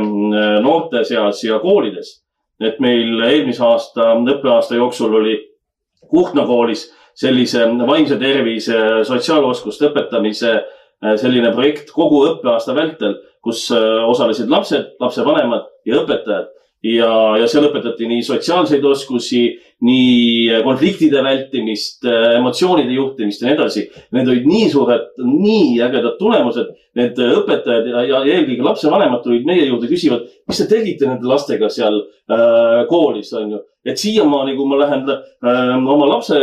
noorte 0.63 1.03
seas 1.03 1.43
ja 1.43 1.59
koolides. 1.59 2.23
et 2.59 2.79
meil 2.83 3.21
eelmise 3.23 3.63
aasta, 3.63 4.13
õppeaasta 4.19 4.75
jooksul 4.75 5.13
oli 5.15 5.35
Kuhtna 6.09 6.45
koolis 6.49 6.87
sellise 7.19 7.65
vaimse 7.87 8.17
tervise 8.19 8.77
sotsiaaloskuste 9.07 9.89
õpetamise 9.89 10.53
äh, 10.55 11.15
selline 11.19 11.51
projekt 11.55 11.91
kogu 11.95 12.23
õppeaasta 12.31 12.75
vältel, 12.77 13.17
kus 13.45 13.67
äh, 13.71 14.03
osalesid 14.09 14.49
lapsed, 14.51 14.95
lapsevanemad 14.99 15.69
ja 15.85 16.01
õpetajad 16.01 16.49
ja, 16.85 17.11
ja 17.39 17.47
seal 17.49 17.67
õpetati 17.67 18.07
nii 18.07 18.23
sotsiaalseid 18.25 18.85
oskusi, 18.87 19.43
nii 19.85 20.59
konfliktide 20.63 21.21
vältimist, 21.23 22.03
emotsioonide 22.07 22.95
juhtimist 22.95 23.43
ja 23.43 23.49
nii 23.49 23.55
edasi. 23.55 23.85
Need 24.15 24.31
olid 24.31 24.47
nii 24.47 24.69
suured, 24.71 25.09
nii 25.23 25.79
ägedad 25.85 26.17
tulemused. 26.19 26.71
Need 26.99 27.19
õpetajad 27.23 27.89
ja, 27.91 28.03
ja 28.09 28.21
eelkõige 28.25 28.65
lapsevanemad 28.65 29.23
tulid 29.23 29.47
meie 29.47 29.67
juurde, 29.67 29.87
küsivad, 29.91 30.25
mis 30.49 30.59
te 30.59 30.67
tegite 30.71 31.07
nende 31.07 31.27
lastega 31.29 31.69
seal 31.71 31.99
äh, 32.01 32.81
koolis, 32.89 33.31
on 33.37 33.53
ju. 33.55 33.61
et 33.87 33.99
siiamaani, 34.01 34.55
kui 34.57 34.67
ma 34.67 34.81
lähen 34.81 35.05
äh, 35.07 35.75
oma 35.79 36.09
lapse 36.09 36.39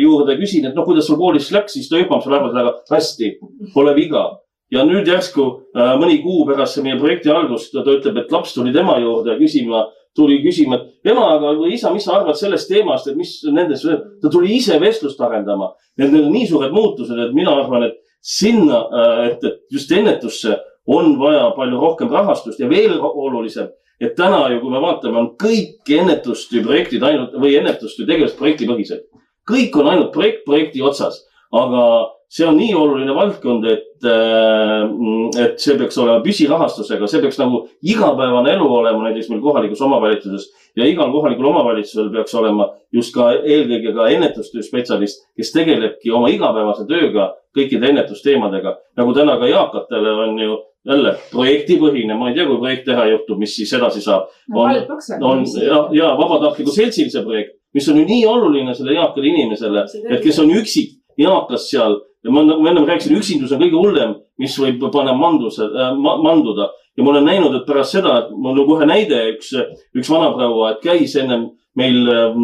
juurde, 0.00 0.38
küsin, 0.40 0.70
et 0.70 0.78
noh, 0.78 0.86
kuidas 0.88 1.10
sul 1.10 1.18
koolis 1.20 1.50
läks, 1.52 1.76
siis 1.76 1.90
ta 1.90 2.00
hüppab 2.00 2.24
sulle 2.24 2.38
äärmiselt 2.38 2.60
väga 2.60 2.96
hästi, 2.96 3.34
pole 3.74 3.96
viga 3.98 4.28
ja 4.70 4.84
nüüd 4.86 5.08
järsku 5.10 5.46
äh, 5.74 5.94
mõni 6.00 6.20
kuu 6.22 6.44
pärast 6.48 6.80
meie 6.84 6.98
projekti 7.00 7.32
algust 7.32 7.74
ta 7.74 7.84
ütleb, 7.86 8.22
et 8.22 8.32
laps 8.32 8.54
tuli 8.54 8.72
tema 8.74 8.98
juurde 9.02 9.36
küsima, 9.40 9.86
tuli 10.16 10.40
küsima, 10.44 10.78
et 10.78 11.12
ema, 11.12 11.26
aga 11.36 11.54
või 11.58 11.74
isa, 11.76 11.92
mis 11.94 12.06
sa 12.06 12.18
arvad 12.18 12.38
sellest 12.38 12.70
teemast, 12.70 13.08
et 13.10 13.18
mis 13.18 13.36
nendes, 13.50 13.84
ta 14.22 14.30
tuli 14.32 14.56
ise 14.58 14.78
vestlust 14.82 15.20
arendama. 15.22 15.72
Need, 15.98 16.14
need 16.14 16.26
on 16.28 16.34
nii 16.34 16.48
suured 16.50 16.74
muutused, 16.74 17.18
et 17.18 17.34
mina 17.36 17.54
arvan, 17.62 17.88
et 17.90 18.00
sinna, 18.20 18.84
äh, 18.90 19.20
et, 19.30 19.44
et 19.46 19.76
just 19.76 19.92
ennetusse 19.94 20.56
on 20.90 21.14
vaja 21.20 21.50
palju 21.56 21.80
rohkem 21.80 22.10
rahastust 22.10 22.60
ja 22.60 22.68
veel 22.70 22.96
olulisem, 22.98 23.70
et 24.00 24.14
täna 24.16 24.46
ju, 24.52 24.60
kui 24.62 24.72
me 24.72 24.80
vaatame, 24.82 25.18
on 25.20 25.32
kõik 25.40 25.90
ennetustöö 25.92 26.64
projektid 26.64 27.04
ainult 27.04 27.34
või 27.36 27.56
ennetustöö 27.60 28.08
tegevused 28.08 28.38
projektipõhised. 28.38 29.06
kõik 29.50 29.76
on 29.76 29.88
ainult 29.90 30.12
projekt 30.12 30.44
projekti 30.46 30.82
otsas, 30.82 31.24
aga 31.52 31.82
see 32.30 32.46
on 32.46 32.56
nii 32.60 32.74
oluline 32.78 33.14
valdkond, 33.14 33.64
et, 33.66 34.04
äh, 34.06 35.42
et 35.44 35.58
see 35.58 35.74
peaks 35.78 35.98
olema 35.98 36.20
püsirahastusega, 36.22 37.08
see 37.10 37.22
peaks 37.24 37.40
nagu 37.40 37.64
igapäevane 37.82 38.54
elu 38.54 38.68
olema 38.76 39.08
näiteks 39.08 39.32
meil 39.32 39.42
kohalikus 39.42 39.82
omavalitsuses 39.82 40.46
ja 40.78 40.86
igal 40.86 41.10
kohalikul 41.12 41.50
omavalitsusel 41.50 42.12
peaks 42.14 42.34
olema 42.38 42.68
just 42.94 43.14
ka 43.14 43.32
eelkõige 43.34 43.94
ka 43.96 44.08
ennetustöö 44.14 44.62
spetsialist, 44.62 45.24
kes 45.36 45.50
tegelebki 45.56 46.12
oma 46.14 46.30
igapäevase 46.30 46.86
tööga 46.88 47.32
kõikide 47.56 47.90
ennetusteemadega. 47.90 48.76
nagu 48.96 49.14
täna 49.14 49.38
ka 49.38 49.48
eakatele 49.50 50.12
on 50.26 50.38
ju 50.38 50.58
jälle 50.86 51.14
projektipõhine, 51.32 52.14
ma 52.16 52.30
ei 52.30 52.36
tea, 52.38 52.46
kui 52.46 52.60
projekt 52.60 52.86
teha 52.88 53.08
juhtub, 53.10 53.40
mis 53.42 53.56
siis 53.56 53.72
edasi 53.76 54.00
saab. 54.04 54.30
on, 54.54 54.76
on 55.20 55.42
ja, 55.60 55.80
ja 55.92 56.12
vabatahtliku 56.18 56.70
seltsilise 56.70 57.24
projekt, 57.26 57.58
mis 57.74 57.88
on 57.88 57.98
ju 58.00 58.06
nii 58.06 58.22
oluline 58.26 58.74
sellele 58.74 59.02
eakale 59.02 59.28
inimesele, 59.34 59.84
et 60.08 60.22
kes 60.22 60.38
on 60.38 60.54
üksik, 60.54 60.96
eakas 61.20 61.68
seal 61.70 61.98
ja 62.24 62.32
ma, 62.34 62.42
nagu 62.44 62.62
ma 62.62 62.72
ennem 62.72 62.88
rääkisin, 62.88 63.16
üksindus 63.18 63.54
on 63.54 63.62
kõige 63.62 63.78
hullem, 63.78 64.14
mis 64.40 64.56
võib 64.60 64.82
panna 64.92 65.14
manduse 65.16 65.66
äh, 65.66 65.94
ma,, 65.96 66.16
manduda. 66.22 66.70
ja 66.96 67.04
ma 67.04 67.14
olen 67.14 67.28
näinud, 67.28 67.54
et 67.56 67.66
pärast 67.68 67.96
seda, 67.96 68.16
mul 68.34 68.60
on 68.60 68.68
kohe 68.68 68.88
näide, 68.88 69.22
üks, 69.34 69.54
üks 69.96 70.10
vanaproua, 70.12 70.74
et 70.74 70.84
käis 70.84 71.16
ennem 71.20 71.48
meil 71.78 72.10
äh, 72.10 72.40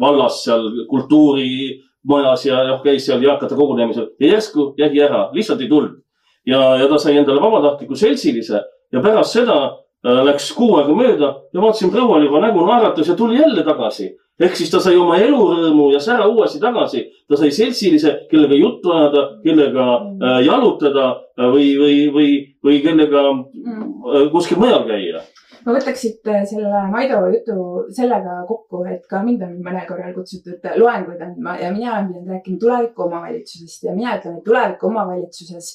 vallas 0.00 0.42
seal 0.44 0.68
kultuurimajas 0.90 2.46
ja 2.48 2.62
noh, 2.72 2.82
käis 2.84 3.06
seal 3.06 3.22
eakate 3.24 3.58
kogunemisel 3.58 4.10
ja 4.20 4.36
järsku 4.36 4.72
jäi 4.80 4.92
ära, 5.06 5.28
lihtsalt 5.36 5.62
ei 5.62 5.70
tulnud. 5.70 6.02
ja, 6.46 6.62
ja 6.80 6.88
ta 6.90 6.98
sai 7.02 7.18
endale 7.20 7.42
vabatahtliku 7.42 7.98
seltsilise 7.98 8.62
ja 8.92 9.02
pärast 9.02 9.38
seda 9.38 9.58
läks 10.06 10.52
kuu 10.54 10.76
aega 10.78 10.94
mööda 10.94 11.32
ja 11.54 11.60
vaatasin, 11.62 11.90
proua 11.90 12.18
oli 12.18 12.28
juba 12.28 12.40
nägu 12.44 12.66
naeratas 12.66 13.08
ja 13.10 13.16
tuli 13.18 13.40
jälle 13.40 13.64
tagasi 13.66 14.12
ehk 14.40 14.56
siis 14.56 14.70
ta 14.72 14.80
sai 14.84 14.96
oma 15.00 15.16
elurõõmu 15.20 15.88
ja 15.94 16.00
sära 16.02 16.26
uuesti 16.28 16.60
tagasi. 16.60 17.06
ta 17.28 17.38
sai 17.40 17.50
seltsilise, 17.50 18.12
kellega 18.30 18.54
juttu 18.54 18.92
ajada, 18.92 19.22
kellega 19.44 19.86
äh, 19.96 20.40
jalutada 20.46 21.06
äh, 21.38 21.48
või, 21.52 21.70
või, 21.80 21.96
või, 22.12 22.28
või 22.64 22.82
kellega 22.84 23.24
mm. 23.32 23.80
äh, 23.80 24.28
kuskil 24.32 24.60
mujal 24.60 24.84
käia 24.88 25.24
ma 25.66 25.74
võtaks 25.74 26.04
siit 26.04 26.30
äh, 26.30 26.44
selle 26.46 26.84
Maido 26.92 27.22
jutu 27.32 27.56
sellega 27.96 28.42
kokku, 28.48 28.84
et 28.92 29.08
ka 29.10 29.22
mind 29.24 29.42
on 29.46 29.56
mõne 29.64 29.82
korral 29.88 30.14
kutsutud 30.14 30.68
loenguid 30.78 31.22
andma 31.26 31.56
ja 31.62 31.72
mina 31.74 31.96
olen 31.96 32.12
pidanud 32.12 32.36
rääkima 32.36 32.62
tuleviku 32.62 33.08
omavalitsusest 33.08 33.88
ja 33.88 33.96
mina 33.96 34.18
ütlen, 34.20 34.38
et 34.38 34.46
tuleviku 34.46 34.92
omavalitsuses 34.92 35.72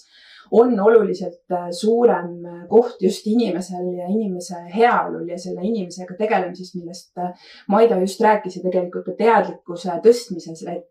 on 0.51 0.79
oluliselt 0.79 1.51
äh, 1.51 1.69
suurem 1.71 2.45
äh, 2.45 2.67
koht 2.69 3.01
just 3.01 3.27
inimesel 3.27 3.93
ja 3.97 4.07
inimese 4.11 4.55
heaolul 4.75 5.29
ja 5.29 5.39
selle 5.39 5.63
inimesega 5.63 6.15
tegelemises, 6.19 6.75
millest 6.75 7.17
äh, 7.17 7.31
Maida 7.67 7.99
just 7.99 8.21
rääkis 8.21 8.57
ja 8.57 8.63
tegelikult 8.65 9.05
ka 9.05 9.17
teadlikkuse 9.17 9.99
tõstmises, 10.03 10.65
et 10.67 10.90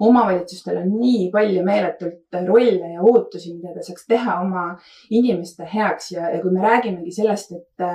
omavalitsustel 0.00 0.80
on 0.82 0.92
nii 0.98 1.28
palju 1.32 1.64
meeletult 1.66 2.38
rolle 2.46 2.92
ja 2.94 3.02
ootusi, 3.02 3.54
mida 3.54 3.74
ta 3.74 3.84
saaks 3.86 4.06
teha 4.08 4.38
oma 4.42 4.64
inimeste 5.10 5.68
heaks. 5.72 6.12
Ja, 6.12 6.28
ja 6.34 6.42
kui 6.42 6.52
me 6.54 6.62
räägimegi 6.64 7.12
sellest, 7.14 7.54
et 7.56 7.86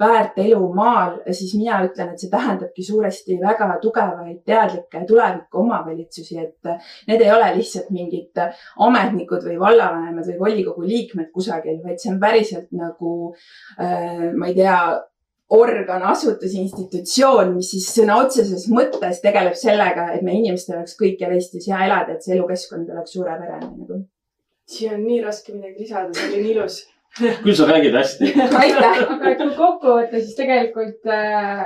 väärt 0.00 0.38
elu 0.42 0.60
maal, 0.74 1.18
siis 1.30 1.54
mina 1.58 1.82
ütlen, 1.86 2.12
et 2.12 2.22
see 2.22 2.32
tähendabki 2.32 2.86
suuresti 2.86 3.38
väga 3.42 3.68
tugevaid 3.82 4.42
teadlikke 4.48 5.04
tuleviku 5.08 5.62
omavalitsusi, 5.64 6.38
et 6.42 6.72
need 7.10 7.22
ei 7.22 7.32
ole 7.32 7.52
lihtsalt 7.58 7.90
mingid 7.94 8.42
ametnikud 8.88 9.46
või 9.48 9.58
vallavanemad 9.60 10.28
või 10.32 10.38
volikogu 10.46 10.86
liikmed 10.86 11.32
kusagil, 11.34 11.80
vaid 11.84 12.00
see 12.02 12.12
on 12.12 12.20
päriselt 12.22 12.70
nagu 12.76 13.32
äh,, 13.78 14.30
ma 14.36 14.50
ei 14.50 14.56
tea, 14.56 14.76
organ, 15.52 16.02
asutus, 16.08 16.54
institutsioon, 16.56 17.52
mis 17.56 17.72
siis 17.74 17.90
sõna 17.96 18.16
otseses 18.22 18.68
mõttes 18.72 19.20
tegeleb 19.24 19.56
sellega, 19.58 20.08
et 20.14 20.24
meie 20.24 20.40
inimestel 20.40 20.78
oleks 20.78 20.96
kõikjal 21.00 21.36
Eestis 21.36 21.68
hea 21.68 21.84
elada, 21.86 22.16
et 22.16 22.24
see 22.24 22.36
elukeskkond 22.36 22.90
oleks 22.94 23.14
suurepärane 23.16 23.68
nagu. 23.68 24.02
siia 24.72 24.94
on 24.96 25.04
nii 25.04 25.20
raske 25.24 25.52
midagi 25.52 25.84
lisada, 25.84 26.14
see 26.16 26.30
oli 26.30 26.42
nii 26.46 26.54
ilus 26.56 26.78
küll 27.44 27.56
sa 27.56 27.66
räägid 27.68 27.96
hästi. 27.96 28.30
aitäh! 28.62 29.00
aga 29.14 29.32
kui 29.38 29.50
kokku 29.56 29.96
võtta, 29.98 30.20
siis 30.20 30.36
tegelikult 30.38 31.10
äh, 31.12 31.64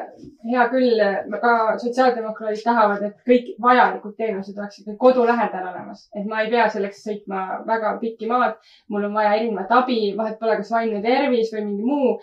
hea 0.51 0.65
küll, 0.73 1.03
ka 1.43 1.53
sotsiaaldemokraadid 1.83 2.65
tahavad, 2.67 3.05
et 3.07 3.29
kõik 3.31 3.53
vajalikud 3.63 4.17
teenused 4.19 4.59
oleksid 4.59 4.97
kodu 5.03 5.27
lähedal 5.29 5.69
olemas, 5.71 6.07
et 6.17 6.27
ma 6.31 6.43
ei 6.43 6.51
pea 6.55 6.67
selleks 6.73 7.05
sõitma 7.07 7.45
väga 7.69 7.95
pikki 8.03 8.31
maad. 8.31 8.57
mul 8.91 9.07
on 9.07 9.15
vaja 9.15 9.37
erinevat 9.39 9.71
abi, 9.79 10.01
vahet 10.19 10.41
pole, 10.41 10.57
kas 10.59 10.73
vaimne 10.75 11.03
tervis 11.05 11.53
või 11.55 11.65
mingi 11.69 11.87
muu. 11.87 12.17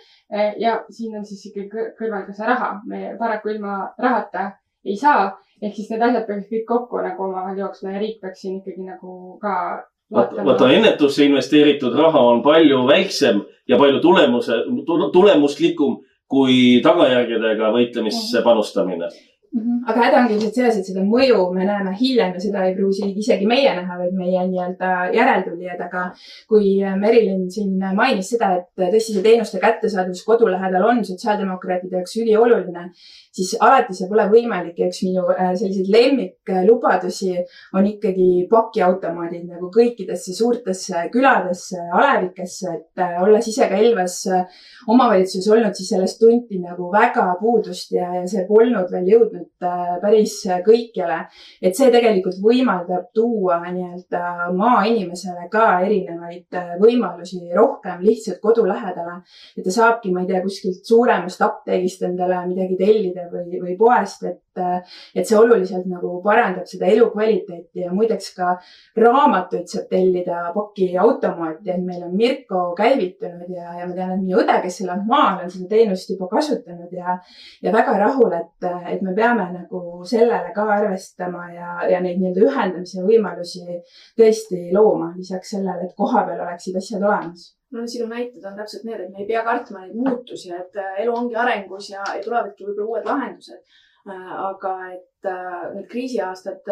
ja 0.59 0.81
siin 0.89 1.15
on 1.17 1.25
siis 1.25 1.45
ikkagi 1.51 1.89
kõrval 1.99 2.27
ka 2.27 2.35
see 2.35 2.49
raha, 2.49 2.75
me 2.87 3.15
paraku 3.19 3.55
ilma 3.55 3.93
rahata 3.99 4.51
ei 4.83 4.97
saa 4.99 5.31
ehk 5.63 5.75
siis 5.77 5.89
need 5.91 6.03
asjad 6.03 6.27
peaks 6.27 6.49
kõik 6.51 6.65
kokku 6.67 7.01
nagu 7.03 7.23
omavahel 7.23 7.61
jooksma 7.63 7.95
ja 7.95 8.03
riik 8.03 8.19
peaks 8.21 8.43
siin 8.43 8.59
ikkagi 8.59 8.83
nagu 8.83 9.37
ka 9.41 9.53
vaata, 10.13 10.69
ennetusse 10.71 11.25
investeeritud 11.25 11.95
raha 11.97 12.21
on 12.31 12.41
palju 12.45 12.83
väiksem 12.87 13.41
ja 13.67 13.77
palju 13.77 13.99
tulemuse, 13.99 14.63
tulemuslikum 15.13 15.99
kui 16.27 16.81
tagajärgedega 16.83 17.71
võitlemisse 17.73 18.39
mhm. 18.39 18.43
panustamine. 18.47 19.09
Aga 19.53 19.99
häda 20.01 20.19
ongi 20.23 20.37
lihtsalt 20.37 20.55
selles, 20.57 20.77
et 20.79 20.87
seda 20.89 21.03
mõju 21.05 21.43
me 21.53 21.65
näeme 21.67 21.91
hiljem 21.99 22.31
ja 22.33 22.41
seda 22.41 22.63
ei 22.65 22.73
pruugi 22.77 23.11
isegi 23.21 23.45
meie 23.49 23.73
näha, 23.77 23.97
vaid 23.99 24.15
meie 24.17 24.45
nii-öelda 24.49 24.93
järeltulijad, 25.13 25.83
aga 25.87 26.05
kui 26.49 26.79
Merilin 26.99 27.45
siin 27.53 27.75
mainis 27.93 28.31
seda, 28.33 28.49
et 28.57 28.71
tõesti 28.79 29.17
see 29.17 29.25
teenuste 29.25 29.61
kättesaadavus 29.61 30.23
kodu 30.25 30.49
lähedal 30.49 30.87
on 30.89 31.03
sotsiaaldemokraatide 31.05 31.99
jaoks 31.99 32.17
ülioluline, 32.23 32.87
siis 33.33 33.53
alati 33.61 33.95
see 33.97 34.09
pole 34.09 34.25
võimalik. 34.31 34.77
Ja 34.79 34.89
üks 34.89 35.03
minu 35.05 35.25
äh, 35.33 35.53
selliseid 35.59 35.89
lemmiklubadusi 35.93 37.35
on 37.77 37.87
ikkagi 37.89 38.47
pakiautomaadid 38.49 39.45
nagu 39.49 39.69
kõikidesse 39.73 40.35
suurtesse 40.37 41.07
küladesse, 41.13 41.77
alevikesse, 41.93 42.73
et 42.79 43.05
äh, 43.05 43.19
olles 43.21 43.49
ise 43.53 43.69
ka 43.69 43.77
Elvas 43.77 44.19
äh, 44.33 44.45
omavalitsuses 44.89 45.49
olnud, 45.53 45.77
siis 45.77 45.93
sellest 45.93 46.21
tunti 46.21 46.61
nagu 46.61 46.89
väga 46.93 47.29
puudust 47.41 47.93
ja, 47.93 48.09
ja 48.19 48.25
see 48.29 48.45
polnud 48.49 48.89
veel 48.93 49.13
jõudnud 49.13 49.42
päris 50.01 50.35
kõikjale. 50.65 51.19
et 51.61 51.75
see 51.75 51.91
tegelikult 51.91 52.39
võimaldab 52.43 53.09
tuua 53.13 53.59
nii-öelda 53.65 54.51
maainimesele 54.57 55.47
ka 55.51 55.79
erinevaid 55.85 56.59
võimalusi 56.81 57.41
rohkem 57.55 58.01
lihtsalt 58.01 58.39
kodu 58.41 58.65
lähedale. 58.67 59.21
et 59.57 59.63
ta 59.63 59.71
saabki, 59.71 60.11
ma 60.11 60.21
ei 60.21 60.27
tea, 60.27 60.41
kuskilt 60.41 60.85
suuremast 60.85 61.41
apteegist 61.41 62.01
endale 62.03 62.45
midagi 62.47 62.77
tellida 62.77 63.27
või, 63.31 63.59
või 63.61 63.77
poest, 63.77 64.23
et, 64.23 64.42
et 64.59 65.27
see 65.27 65.37
oluliselt 65.37 65.87
nagu 65.89 66.15
parandab 66.23 66.67
seda 66.69 66.89
elukvaliteeti 66.91 67.83
ja 67.83 67.93
muideks 67.93 68.29
ka 68.37 68.53
raamatuid 68.99 69.69
saab 69.71 69.87
tellida 69.91 70.51
pakiautomaati, 70.55 71.71
et 71.73 71.85
meil 71.85 72.03
on 72.07 72.15
Mirko 72.17 72.65
käivitunud 72.77 73.49
ja, 73.53 73.77
ja 73.79 73.87
ma 73.87 73.97
tean, 73.97 74.13
et 74.17 74.25
minu 74.25 74.41
õde, 74.43 74.59
kes 74.65 74.81
elab 74.85 75.07
maal, 75.09 75.41
on 75.45 75.53
seda 75.53 75.69
teenust 75.75 76.13
juba 76.13 76.29
kasutanud 76.35 76.93
ja, 76.93 77.17
ja 77.63 77.73
väga 77.75 77.97
rahul, 78.03 78.37
et, 78.37 78.69
et 78.91 79.01
me 79.05 79.15
peame 79.17 79.49
nagu 79.55 80.03
sellele 80.09 80.53
ka 80.55 80.67
arvestama 80.77 81.49
ja, 81.53 81.73
ja 81.89 82.03
neid 82.03 82.21
nii-öelda 82.21 82.47
ühendamise 82.49 83.03
võimalusi 83.07 83.65
tõesti 84.19 84.69
looma, 84.75 85.13
lisaks 85.17 85.55
sellele, 85.57 85.89
et 85.89 85.97
kohapeal 85.97 86.45
oleksid 86.45 86.79
asjad 86.79 87.03
olemas 87.03 87.51
no 87.73 87.87
sinu 87.87 88.07
näited 88.09 88.45
on 88.45 88.57
täpselt 88.57 88.85
need, 88.87 89.01
et 89.01 89.13
me 89.13 89.23
ei 89.23 89.29
pea 89.29 89.41
kartma 89.45 89.83
neid 89.83 89.97
muutusi, 89.97 90.51
et 90.53 90.77
äh, 90.81 90.99
elu 91.03 91.15
ongi 91.17 91.39
arengus 91.39 91.89
ja, 91.93 92.03
ja 92.11 92.21
tulevadki 92.25 92.67
võib-olla 92.67 92.89
uued 92.91 93.09
lahendused. 93.09 93.79
Äh, 94.03 94.31
aga 94.35 94.71
et 94.91 95.27
äh, 95.31 95.59
need 95.71 95.85
kriisiaastad 95.87 96.67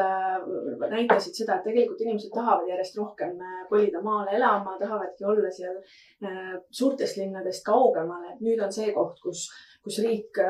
näitasid 0.91 1.38
seda, 1.38 1.56
et 1.56 1.63
tegelikult 1.63 2.02
inimesed 2.04 2.34
tahavad 2.36 2.67
järjest 2.67 2.98
rohkem 3.00 3.38
kolida 3.70 4.02
maale 4.04 4.36
elama, 4.36 4.74
tahavadki 4.82 5.24
olla 5.32 5.52
seal 5.56 5.78
suurtest 6.76 7.22
linnadest 7.22 7.63
kaugemal, 7.63 8.26
et 8.34 8.44
nüüd 8.44 8.60
on 8.60 8.76
see 8.76 8.91
koht, 8.91 9.24
kus, 9.24 9.46
kus 9.80 10.02
riik 10.04 10.41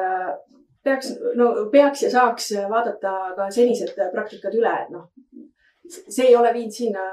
peaks, 0.81 1.13
no 1.37 1.51
peaks 1.69 2.01
ja 2.07 2.09
saaks 2.15 2.49
vaadata 2.73 3.13
ka 3.37 3.51
senised 3.53 3.93
praktikad 4.15 4.57
üle, 4.57 4.73
et 4.81 4.89
noh, 4.95 5.11
see 5.85 6.31
ei 6.31 6.35
ole 6.39 6.49
viinud 6.55 6.73
sinna, 6.73 7.05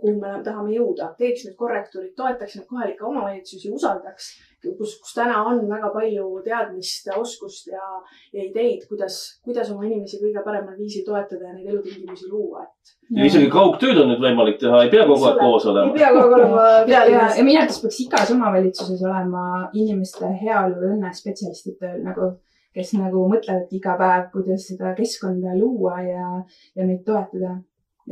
kuhu 0.00 0.16
me 0.20 0.38
tahame 0.46 0.72
jõuda. 0.78 1.12
teeks 1.18 1.44
nüüd 1.44 1.60
korrektuurid, 1.60 2.14
toetaks 2.16 2.56
neid 2.56 2.68
kohalikke 2.72 3.04
omavalitsusi, 3.04 3.72
usaldaks, 3.76 4.32
kus, 4.64 4.96
kus 5.00 5.14
täna 5.16 5.42
on 5.48 5.62
väga 5.68 5.90
palju 5.94 6.26
teadmist, 6.44 7.08
oskust 7.16 7.70
ja, 7.72 7.84
ja 8.34 8.44
ideid, 8.44 8.84
kuidas, 8.90 9.18
kuidas 9.46 9.70
oma 9.72 9.86
inimesi 9.88 10.20
kõige 10.20 10.42
paremal 10.44 10.76
viisil 10.78 11.06
toetada 11.06 11.48
ja 11.48 11.54
neid 11.54 11.70
elutingimusi 11.72 12.28
luua, 12.30 12.66
et. 12.66 12.94
ja 13.16 13.30
isegi 13.30 13.48
kaugtööd 13.52 14.02
on 14.02 14.12
nüüd 14.12 14.22
võimalik 14.24 14.60
teha, 14.62 14.84
ei 14.84 14.92
pea 14.92 15.06
kogu 15.08 15.30
aeg 15.30 15.40
koos 15.40 15.66
olema. 15.72 15.94
ei 15.94 16.02
pea 16.02 16.12
kogu 16.16 16.26
aeg 16.26 16.36
olema 16.36 16.68
pealinnas. 16.90 17.34
ja 17.38 17.46
minu 17.46 17.62
arvates 17.62 17.80
peaks 17.84 18.02
igas 18.04 18.36
omavalitsuses 18.36 19.02
olema 19.08 19.46
inimeste 19.72 20.30
heaolu 20.44 20.78
ja 20.84 20.94
õnne 20.94 21.14
spetsialistid 21.16 21.80
tööl 21.80 22.04
nagu 22.04 22.34
kes 22.76 22.92
nagu 22.94 23.24
mõtlevadki 23.32 23.80
iga 23.80 23.96
päev, 23.98 24.28
kuidas 24.34 24.68
seda 24.70 24.92
keskkonda 24.94 25.56
luua 25.58 25.96
ja, 26.06 26.28
ja 26.78 26.86
neid 26.86 27.02
toetada 27.06 27.56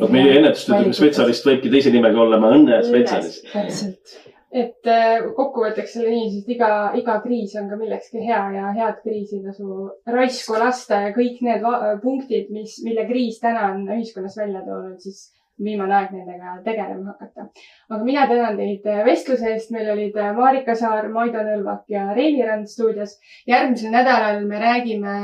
vot 0.00 0.12
meie 0.14 0.34
ennetustöö 0.38 0.92
spetsialist 0.96 1.46
võibki 1.46 1.70
teise 1.72 1.92
nimega 1.94 2.20
olema 2.22 2.50
õnnespetsialist. 2.56 3.46
täpselt 3.52 4.18
et 4.52 4.88
äh, 4.88 5.26
kokkuvõtteks 5.36 5.96
selle 5.96 6.12
nii, 6.14 6.28
sest 6.32 6.52
iga, 6.54 6.70
iga 6.96 7.18
kriis 7.24 7.56
on 7.60 7.68
ka 7.68 7.76
millekski 7.80 8.22
hea 8.24 8.42
ja 8.54 8.70
head 8.76 9.02
kriisi 9.02 9.42
tasu 9.44 9.88
raisku 10.08 10.56
lasta 10.60 11.02
ja 11.06 11.16
kõik 11.16 11.42
need 11.44 11.66
punktid, 12.02 12.48
mis, 12.54 12.78
mille 12.84 13.04
kriis 13.10 13.42
täna 13.42 13.72
on 13.74 13.84
ühiskonnas 13.98 14.38
välja 14.40 14.64
toonud, 14.64 14.96
siis 15.04 15.26
viimane 15.64 15.94
aeg 15.94 16.12
nendega 16.14 16.54
tegelema 16.64 17.12
hakata. 17.12 17.46
aga 17.90 18.04
mina 18.04 18.26
tänan 18.30 18.56
teid 18.56 18.84
vestluse 19.06 19.52
eest, 19.52 19.70
meil 19.74 19.90
olid 19.92 20.18
Marika 20.36 20.74
Saar, 20.78 21.08
Maido 21.12 21.42
Nõlvak 21.44 21.88
ja 21.92 22.04
Reili 22.14 22.44
Rand 22.46 22.70
stuudios. 22.70 23.18
järgmisel 23.46 23.92
nädalal 23.92 24.44
me 24.46 24.60
räägime 24.62 25.14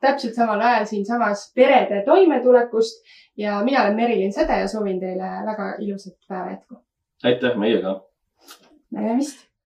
täpselt 0.00 0.34
samal 0.34 0.60
ajal 0.60 0.88
siinsamas 0.90 1.52
perede 1.54 2.02
toimetulekust 2.06 3.04
ja 3.36 3.60
mina 3.64 3.84
olen 3.84 3.96
Merilin 3.96 4.32
Säde 4.32 4.58
ja 4.60 4.68
soovin 4.68 5.00
teile 5.00 5.30
väga 5.46 5.74
ilusat 5.78 6.18
päeva 6.28 6.50
jätku. 6.50 6.82
aitäh, 7.24 7.56
meie 7.56 7.82
ka. 7.82 8.00
Nägemist 8.94 9.48